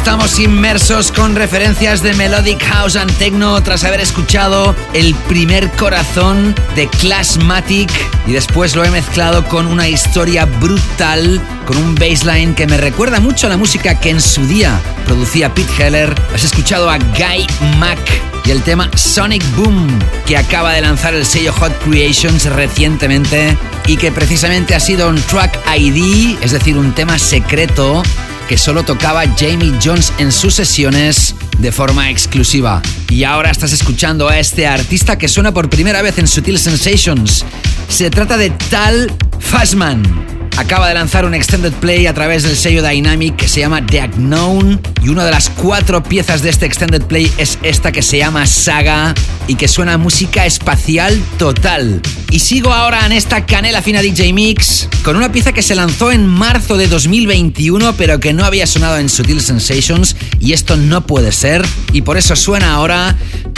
Estamos 0.01 0.39
inmersos 0.39 1.11
con 1.11 1.35
referencias 1.35 2.01
de 2.01 2.15
Melodic 2.15 2.59
House 2.63 2.95
and 2.95 3.15
Techno 3.17 3.61
tras 3.61 3.83
haber 3.83 4.01
escuchado 4.01 4.75
el 4.93 5.13
primer 5.13 5.69
corazón 5.73 6.55
de 6.75 6.87
Classmatic 6.87 7.91
y 8.25 8.31
después 8.31 8.75
lo 8.75 8.83
he 8.83 8.89
mezclado 8.89 9.47
con 9.47 9.67
una 9.67 9.87
historia 9.87 10.45
brutal, 10.45 11.39
con 11.67 11.77
un 11.77 11.93
bassline 11.93 12.55
que 12.55 12.65
me 12.65 12.77
recuerda 12.77 13.19
mucho 13.19 13.45
a 13.45 13.51
la 13.51 13.57
música 13.57 13.99
que 13.99 14.09
en 14.09 14.21
su 14.21 14.43
día 14.47 14.81
producía 15.05 15.53
Pete 15.53 15.71
Heller. 15.77 16.15
Has 16.33 16.45
escuchado 16.45 16.89
a 16.89 16.97
Guy 16.97 17.45
Mack 17.77 17.99
y 18.45 18.49
el 18.49 18.63
tema 18.63 18.89
Sonic 18.95 19.43
Boom 19.55 19.87
que 20.25 20.35
acaba 20.35 20.73
de 20.73 20.81
lanzar 20.81 21.13
el 21.13 21.27
sello 21.27 21.53
Hot 21.53 21.77
Creations 21.83 22.45
recientemente 22.45 23.55
y 23.85 23.97
que 23.97 24.11
precisamente 24.11 24.73
ha 24.73 24.79
sido 24.79 25.09
un 25.09 25.21
track 25.21 25.59
ID, 25.77 26.37
es 26.41 26.53
decir, 26.53 26.75
un 26.75 26.91
tema 26.93 27.19
secreto 27.19 28.01
que 28.51 28.57
solo 28.57 28.83
tocaba 28.83 29.23
Jamie 29.39 29.71
Jones 29.81 30.11
en 30.17 30.29
sus 30.29 30.55
sesiones 30.55 31.35
de 31.59 31.71
forma 31.71 32.09
exclusiva. 32.09 32.81
Y 33.09 33.23
ahora 33.23 33.49
estás 33.49 33.71
escuchando 33.71 34.27
a 34.27 34.39
este 34.39 34.67
artista 34.67 35.17
que 35.17 35.29
suena 35.29 35.53
por 35.53 35.69
primera 35.69 36.01
vez 36.01 36.17
en 36.17 36.27
Sutil 36.27 36.59
Sensations. 36.59 37.45
Se 37.87 38.09
trata 38.09 38.35
de 38.35 38.49
Tal 38.49 39.09
Fazman. 39.39 40.03
Acaba 40.57 40.89
de 40.89 40.95
lanzar 40.95 41.23
un 41.23 41.33
extended 41.33 41.71
play 41.71 42.07
a 42.07 42.13
través 42.13 42.43
del 42.43 42.57
sello 42.57 42.85
Dynamic 42.85 43.37
que 43.37 43.47
se 43.47 43.61
llama 43.61 43.85
The 43.85 44.09
Unknown 44.17 44.81
y 45.03 45.09
una 45.09 45.25
de 45.25 45.31
las 45.31 45.49
cuatro 45.49 46.03
piezas 46.03 46.41
de 46.41 46.49
este 46.49 46.65
extended 46.65 47.03
play 47.03 47.31
es 47.37 47.57
esta 47.63 47.91
que 47.91 48.01
se 48.01 48.19
llama 48.19 48.45
Saga 48.45 49.13
y 49.47 49.55
que 49.55 49.67
suena 49.67 49.97
música 49.97 50.45
espacial 50.45 51.21
total. 51.37 52.01
Y 52.29 52.39
sigo 52.39 52.71
ahora 52.71 53.05
en 53.05 53.11
esta 53.11 53.45
canela 53.45 53.81
fina 53.81 54.01
DJ 54.01 54.33
Mix 54.33 54.87
con 55.03 55.15
una 55.15 55.31
pieza 55.31 55.53
que 55.53 55.63
se 55.63 55.75
lanzó 55.75 56.11
en 56.11 56.27
marzo 56.27 56.77
de 56.77 56.87
2021 56.87 57.93
pero 57.93 58.19
que 58.19 58.33
no 58.33 58.45
había 58.45 58.67
sonado 58.67 58.97
en 58.97 59.09
Sutil 59.09 59.41
Sensations 59.41 60.15
y 60.39 60.53
esto 60.53 60.77
no 60.77 61.05
puede 61.07 61.31
ser 61.31 61.65
y 61.91 62.03
por 62.03 62.17
eso 62.17 62.35
suena 62.35 62.73
ahora. 62.73 63.17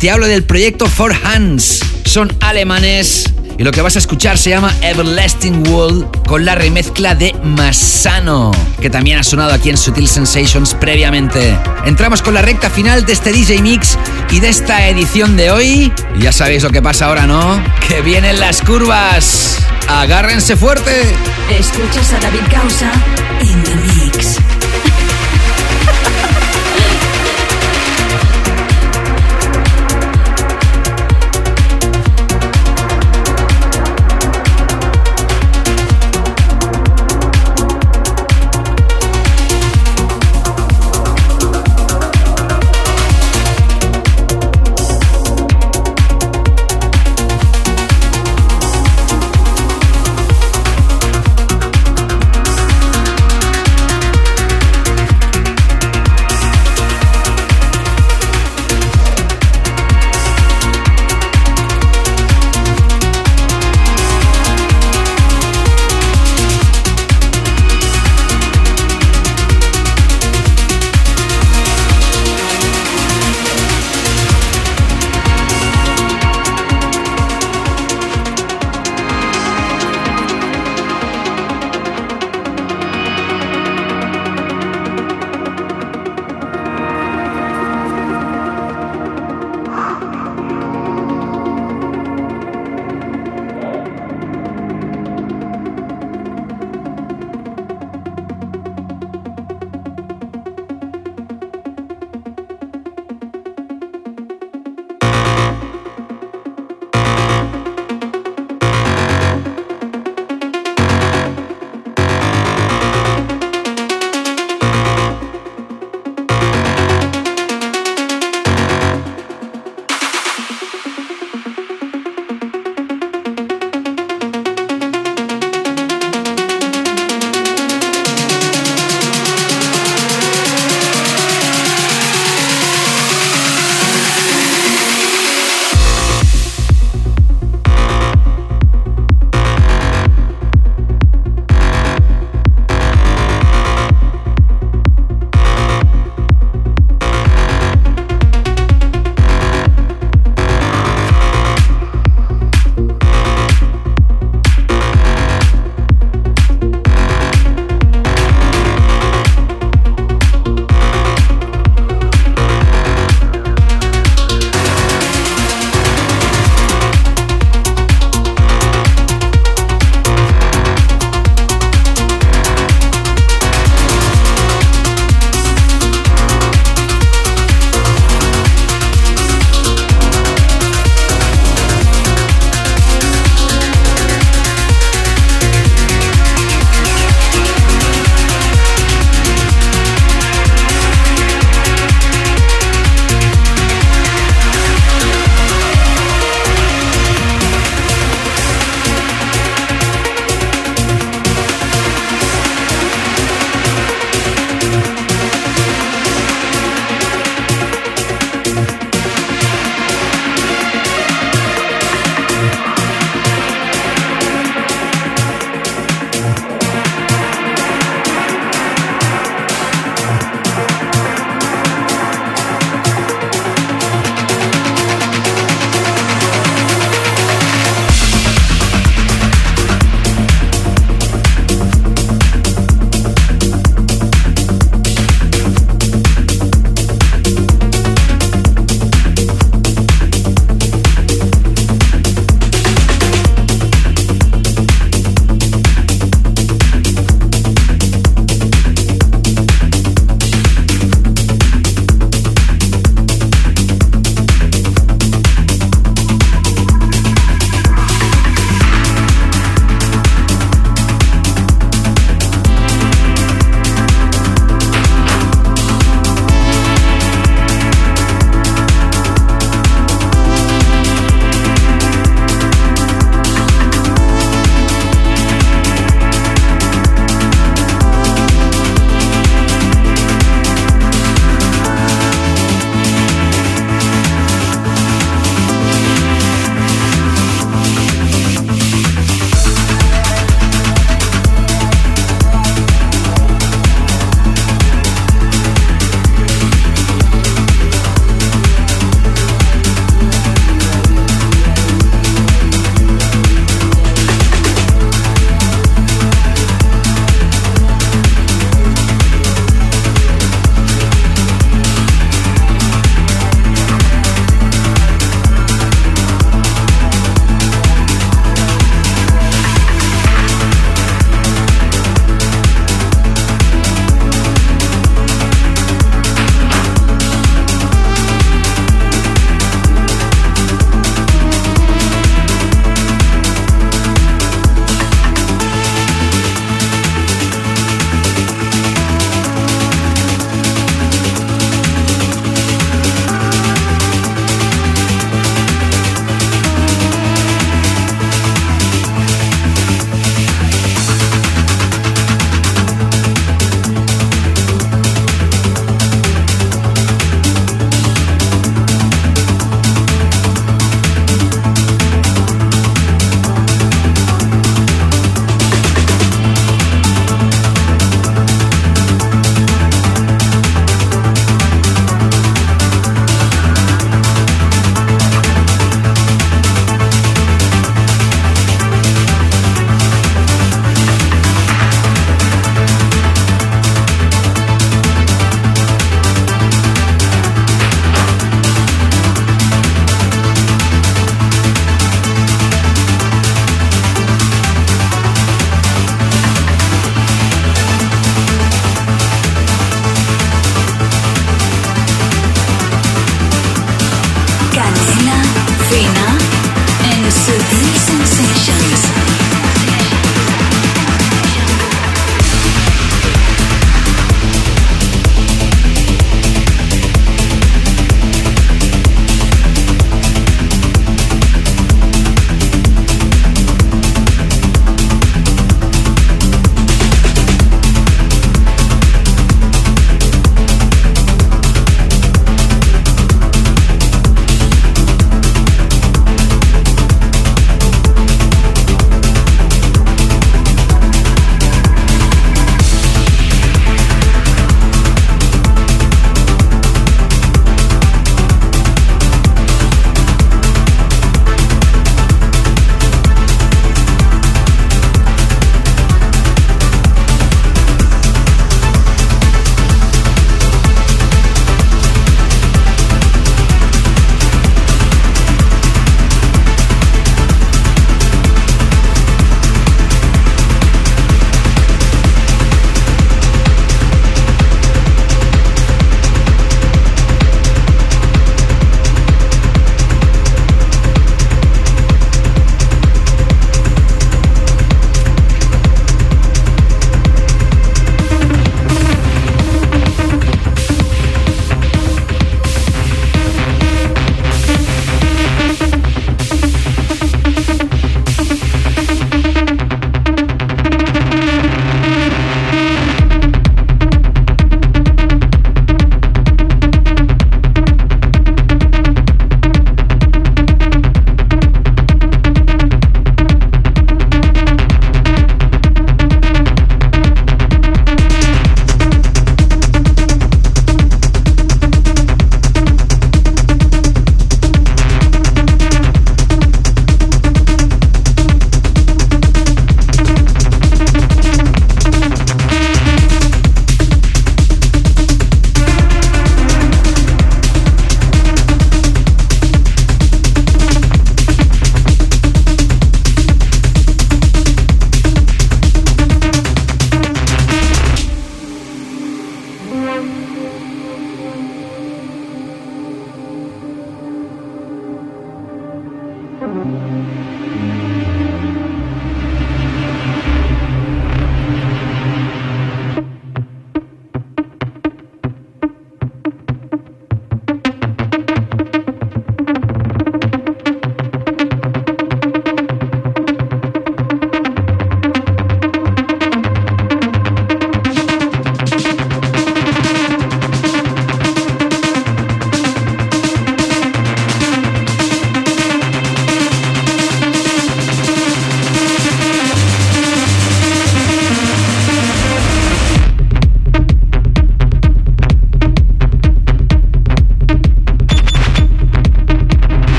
Te 0.00 0.10
hablo 0.10 0.26
del 0.26 0.44
proyecto 0.44 0.86
Four 0.86 1.14
Hands. 1.24 1.80
Son 2.04 2.32
alemanes 2.40 3.33
y 3.56 3.64
lo 3.64 3.70
que 3.70 3.82
vas 3.82 3.96
a 3.96 3.98
escuchar 3.98 4.38
se 4.38 4.50
llama 4.50 4.74
Everlasting 4.82 5.68
Wall 5.68 6.08
con 6.26 6.44
la 6.44 6.54
remezcla 6.54 7.14
de 7.14 7.34
Masano, 7.42 8.50
que 8.80 8.90
también 8.90 9.18
ha 9.18 9.22
sonado 9.22 9.52
aquí 9.52 9.70
en 9.70 9.76
Sutil 9.76 10.08
Sensations 10.08 10.74
previamente. 10.74 11.56
Entramos 11.84 12.22
con 12.22 12.34
la 12.34 12.42
recta 12.42 12.70
final 12.70 13.04
de 13.06 13.12
este 13.12 13.32
DJ 13.32 13.62
Mix 13.62 13.98
y 14.30 14.40
de 14.40 14.48
esta 14.48 14.88
edición 14.88 15.36
de 15.36 15.50
hoy. 15.50 15.92
Y 16.16 16.22
ya 16.22 16.32
sabéis 16.32 16.62
lo 16.62 16.70
que 16.70 16.82
pasa 16.82 17.06
ahora, 17.06 17.26
¿no? 17.26 17.62
Que 17.88 18.00
vienen 18.00 18.40
las 18.40 18.62
curvas. 18.62 19.58
Agárrense 19.88 20.56
fuerte. 20.56 21.02
Escuchas 21.50 22.12
a 22.12 22.20
David 22.20 22.40
Causa 22.50 22.90
in 23.42 23.62
the 23.62 23.74
mix. 23.76 24.43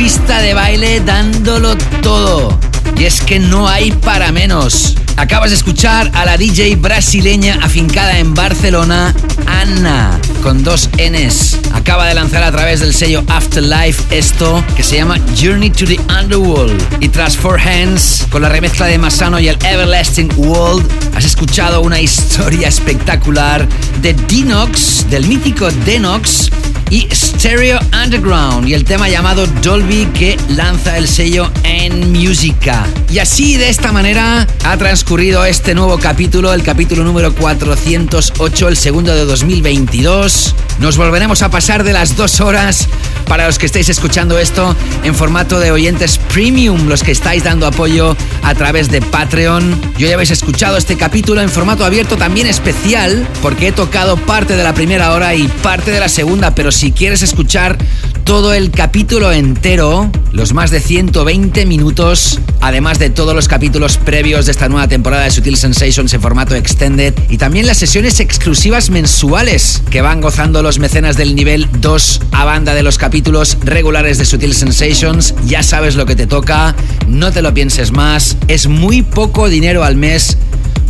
Pista 0.00 0.40
de 0.40 0.54
baile 0.54 1.00
dándolo 1.00 1.76
todo. 2.00 2.58
Y 2.96 3.04
es 3.04 3.20
que 3.20 3.38
no 3.38 3.68
hay 3.68 3.92
para 3.92 4.32
menos. 4.32 4.96
Acabas 5.18 5.50
de 5.50 5.56
escuchar 5.56 6.10
a 6.14 6.24
la 6.24 6.38
DJ 6.38 6.76
brasileña 6.76 7.58
afincada 7.60 8.18
en 8.18 8.32
Barcelona, 8.32 9.14
Anna, 9.46 10.18
con 10.42 10.64
dos 10.64 10.88
Ns. 10.96 11.58
Acaba 11.74 12.06
de 12.06 12.14
lanzar 12.14 12.42
a 12.42 12.50
través 12.50 12.80
del 12.80 12.94
sello 12.94 13.22
Afterlife 13.28 14.02
esto 14.16 14.64
que 14.74 14.82
se 14.82 14.96
llama 14.96 15.18
Journey 15.38 15.68
to 15.68 15.84
the 15.84 16.00
Underworld. 16.18 16.82
Y 17.00 17.10
tras 17.10 17.36
Four 17.36 17.60
Hands, 17.60 18.26
con 18.30 18.40
la 18.40 18.48
remezcla 18.48 18.86
de 18.86 18.96
Masano 18.96 19.38
y 19.38 19.48
el 19.48 19.58
Everlasting 19.62 20.30
World, 20.36 20.90
has 21.14 21.26
escuchado 21.26 21.82
una 21.82 22.00
historia 22.00 22.68
espectacular 22.68 23.68
de 24.00 24.14
Dinox, 24.14 25.10
del 25.10 25.26
mítico 25.26 25.68
Denox 25.84 26.50
y 26.90 27.08
Stereo 27.12 27.78
Underground 28.04 28.68
y 28.68 28.74
el 28.74 28.84
tema 28.84 29.08
llamado 29.08 29.46
Dolby 29.62 30.06
que 30.06 30.36
lanza 30.48 30.98
el 30.98 31.06
sello 31.06 31.50
en 31.62 32.12
Musica. 32.12 32.84
Y 33.08 33.20
así 33.20 33.56
de 33.56 33.68
esta 33.68 33.92
manera 33.92 34.46
ha 34.64 34.76
transcurrido 34.76 35.44
este 35.44 35.74
nuevo 35.74 35.98
capítulo, 35.98 36.52
el 36.52 36.62
capítulo 36.62 37.04
número 37.04 37.34
408, 37.34 38.68
el 38.68 38.76
segundo 38.76 39.14
de 39.14 39.24
2022. 39.24 40.54
Nos 40.80 40.96
volveremos 40.96 41.42
a 41.42 41.50
pasar 41.50 41.84
de 41.84 41.92
las 41.92 42.16
dos 42.16 42.40
horas 42.40 42.88
para 43.26 43.46
los 43.46 43.58
que 43.58 43.66
estáis 43.66 43.88
escuchando 43.88 44.38
esto 44.38 44.74
en 45.04 45.14
formato 45.14 45.60
de 45.60 45.70
oyentes 45.70 46.18
premium, 46.32 46.88
los 46.88 47.02
que 47.02 47.12
estáis 47.12 47.44
dando 47.44 47.66
apoyo 47.66 48.16
a 48.42 48.54
través 48.54 48.90
de 48.90 49.00
Patreon. 49.00 49.80
Yo 49.98 50.08
ya 50.08 50.14
habéis 50.14 50.30
escuchado 50.30 50.76
este 50.76 50.96
capítulo 50.96 51.40
en 51.40 51.48
formato 51.48 51.84
abierto 51.84 52.16
también 52.16 52.48
especial 52.48 53.28
porque 53.40 53.68
he 53.68 53.72
tocado 53.72 54.16
parte 54.16 54.56
de 54.56 54.64
la 54.64 54.74
primera 54.74 55.12
hora 55.12 55.34
y 55.34 55.46
parte 55.62 55.92
de 55.92 56.00
la 56.00 56.08
segunda, 56.08 56.54
pero 56.54 56.72
si 56.80 56.92
quieres 56.92 57.20
escuchar 57.20 57.76
todo 58.24 58.54
el 58.54 58.70
capítulo 58.70 59.32
entero, 59.32 60.10
los 60.32 60.54
más 60.54 60.70
de 60.70 60.80
120 60.80 61.66
minutos, 61.66 62.40
además 62.62 62.98
de 62.98 63.10
todos 63.10 63.34
los 63.34 63.48
capítulos 63.48 63.98
previos 63.98 64.46
de 64.46 64.52
esta 64.52 64.70
nueva 64.70 64.88
temporada 64.88 65.24
de 65.24 65.30
Sutil 65.30 65.58
Sensations 65.58 66.14
en 66.14 66.22
formato 66.22 66.54
extended 66.54 67.12
y 67.28 67.36
también 67.36 67.66
las 67.66 67.76
sesiones 67.76 68.18
exclusivas 68.18 68.88
mensuales 68.88 69.82
que 69.90 70.00
van 70.00 70.22
gozando 70.22 70.62
los 70.62 70.78
mecenas 70.78 71.18
del 71.18 71.34
nivel 71.34 71.68
2 71.82 72.20
a 72.32 72.46
banda 72.46 72.72
de 72.72 72.82
los 72.82 72.96
capítulos 72.96 73.58
regulares 73.62 74.16
de 74.16 74.24
Sutil 74.24 74.54
Sensations. 74.54 75.34
Ya 75.44 75.62
sabes 75.62 75.96
lo 75.96 76.06
que 76.06 76.16
te 76.16 76.26
toca, 76.26 76.74
no 77.06 77.30
te 77.30 77.42
lo 77.42 77.52
pienses 77.52 77.92
más, 77.92 78.38
es 78.48 78.68
muy 78.68 79.02
poco 79.02 79.50
dinero 79.50 79.84
al 79.84 79.96
mes 79.96 80.38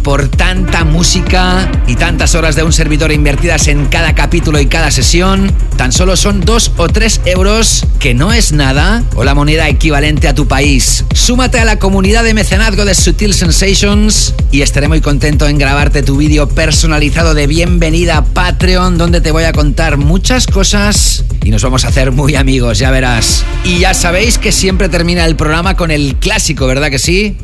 por 0.03 0.29
tanta 0.29 0.85
música 0.85 1.71
y 1.87 1.97
tantas 1.97 2.35
horas 2.35 2.57
de 2.57 2.63
un 2.63 2.73
servidor 2.73 3.13
invertidas 3.13 3.69
en 3.69 3.87
cada 3.87 4.15
capítulo 4.15 4.61
y 4.61 4.67
cada 4.67 4.91
sesión. 4.91 5.53
Tan 5.77 5.93
solo 5.93 6.17
son 6.17 6.41
2 6.41 6.73
o 6.77 6.89
3 6.89 7.23
euros, 7.27 7.87
que 7.99 8.15
no 8.15 8.33
es 8.33 8.53
nada, 8.53 9.05
o 9.15 9.25
la 9.25 9.35
moneda 9.35 9.69
equivalente 9.69 10.29
a 10.29 10.35
tu 10.35 10.47
país. 10.47 11.05
Súmate 11.15 11.59
a 11.59 11.65
la 11.65 11.79
comunidad 11.79 12.25
de 12.25 12.35
mecenazgo 12.35 12.85
de 12.85 12.95
Sutil 12.95 13.35
Sensations 13.35 14.35
y 14.51 14.63
estaré 14.63 14.89
muy 14.89 15.01
contento 15.01 15.47
en 15.47 15.59
grabarte 15.59 16.03
tu 16.03 16.17
vídeo 16.17 16.49
personalizado 16.49 17.35
de 17.35 17.47
bienvenida 17.47 18.19
a 18.19 18.25
Patreon, 18.25 18.99
donde 18.99 19.21
te 19.21 19.31
voy 19.31 19.45
a 19.45 19.53
contar 19.53 19.97
muchas 19.97 20.47
cosas 20.47 21.25
y 21.45 21.51
nos 21.51 21.63
vamos 21.63 21.85
a 21.85 21.89
hacer 21.89 22.13
muy 22.13 22.35
amigos, 22.35 22.79
ya 22.79 22.91
verás. 22.91 23.45
Y 23.65 23.81
ya 23.81 23.95
sabéis 23.95 24.39
que 24.39 24.53
siempre 24.53 24.89
termina 24.89 25.25
el 25.25 25.37
programa 25.37 25.77
con 25.77 25.91
el 25.91 26.17
clásico, 26.17 26.67
¿verdad 26.67 26.91
que 26.91 26.99
sí? 26.99 27.37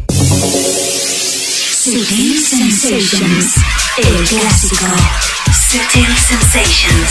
Sutil 1.86 2.44
Sensations, 2.44 3.54
el 3.98 4.24
clásico. 4.24 4.86
Sutil 5.70 6.08
Sensations. 6.26 7.10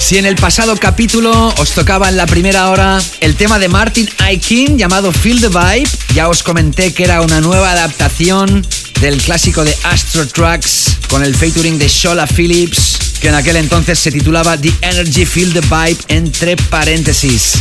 Si 0.00 0.18
en 0.18 0.26
el 0.26 0.34
pasado 0.34 0.76
capítulo 0.76 1.54
os 1.58 1.70
tocaba 1.70 2.08
en 2.08 2.16
la 2.16 2.26
primera 2.26 2.70
hora 2.70 3.00
el 3.20 3.36
tema 3.36 3.60
de 3.60 3.68
Martin 3.68 4.10
Aikin 4.18 4.78
llamado 4.78 5.12
Feel 5.12 5.40
the 5.40 5.46
Vibe, 5.46 5.88
ya 6.12 6.28
os 6.28 6.42
comenté 6.42 6.92
que 6.92 7.04
era 7.04 7.20
una 7.20 7.40
nueva 7.40 7.70
adaptación 7.70 8.66
del 9.00 9.22
clásico 9.22 9.64
de 9.64 9.76
Astro 9.84 10.26
Tracks 10.26 10.96
con 11.08 11.22
el 11.22 11.36
featuring 11.36 11.78
de 11.78 11.86
Shola 11.86 12.26
Phillips, 12.26 12.98
que 13.20 13.28
en 13.28 13.36
aquel 13.36 13.54
entonces 13.54 14.00
se 14.00 14.10
titulaba 14.10 14.58
The 14.58 14.72
Energy 14.80 15.24
Feel 15.24 15.52
the 15.52 15.60
Vibe 15.60 15.98
entre 16.08 16.56
paréntesis. 16.56 17.52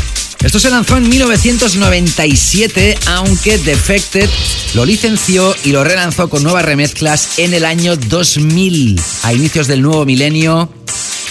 Esto 0.44 0.60
se 0.60 0.72
lanzó 0.72 0.98
en 0.98 1.08
1997, 1.08 2.98
aunque 3.06 3.60
Defected 3.60 4.28
lo 4.74 4.86
licenció 4.86 5.56
y 5.64 5.72
lo 5.72 5.84
relanzó 5.84 6.30
con 6.30 6.42
nuevas 6.42 6.66
remezclas 6.66 7.38
en 7.38 7.54
el 7.54 7.64
año 7.64 7.96
2000, 7.96 9.00
a 9.24 9.34
inicios 9.34 9.68
del 9.68 9.84
nuevo 9.84 10.04
milenio, 10.04 10.74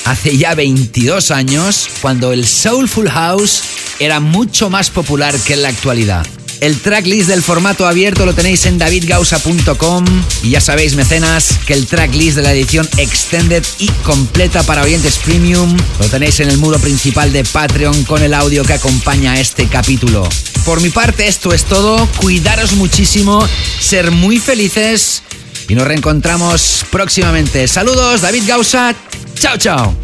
hace 0.04 0.36
ya 0.36 0.54
22 0.54 1.32
años, 1.32 1.88
cuando 2.00 2.32
el 2.32 2.46
Soulful 2.46 3.10
House 3.10 3.62
era 3.98 4.20
mucho 4.20 4.70
más 4.70 4.90
popular 4.90 5.34
que 5.40 5.54
en 5.54 5.62
la 5.62 5.70
actualidad. 5.70 6.24
El 6.60 6.78
tracklist 6.78 7.28
del 7.28 7.42
formato 7.42 7.86
abierto 7.86 8.26
lo 8.26 8.34
tenéis 8.34 8.66
en 8.66 8.76
davidgausa.com 8.76 10.04
y 10.42 10.50
ya 10.50 10.60
sabéis, 10.60 10.94
mecenas, 10.94 11.58
que 11.66 11.72
el 11.72 11.86
tracklist 11.86 12.36
de 12.36 12.42
la 12.42 12.52
edición 12.52 12.86
extended 12.98 13.64
y 13.78 13.88
completa 14.02 14.62
para 14.62 14.82
oyentes 14.82 15.18
premium 15.18 15.74
lo 15.98 16.06
tenéis 16.08 16.40
en 16.40 16.50
el 16.50 16.58
muro 16.58 16.78
principal 16.78 17.32
de 17.32 17.44
Patreon 17.44 18.04
con 18.04 18.22
el 18.22 18.34
audio 18.34 18.62
que 18.62 18.74
acompaña 18.74 19.40
este 19.40 19.68
capítulo. 19.68 20.28
Por 20.64 20.82
mi 20.82 20.90
parte, 20.90 21.26
esto 21.28 21.54
es 21.54 21.64
todo. 21.64 22.06
Cuidaros 22.18 22.72
muchísimo, 22.72 23.46
ser 23.78 24.10
muy 24.10 24.38
felices 24.38 25.22
y 25.66 25.74
nos 25.74 25.86
reencontramos 25.86 26.84
próximamente. 26.90 27.68
Saludos, 27.68 28.20
David 28.20 28.44
Gausa. 28.46 28.94
Chao, 29.34 29.56
chao. 29.56 29.96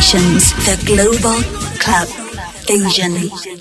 Sensations, 0.00 0.52
the 0.64 0.76
global 0.86 1.42
club. 1.80 2.08
Asian. 2.70 3.57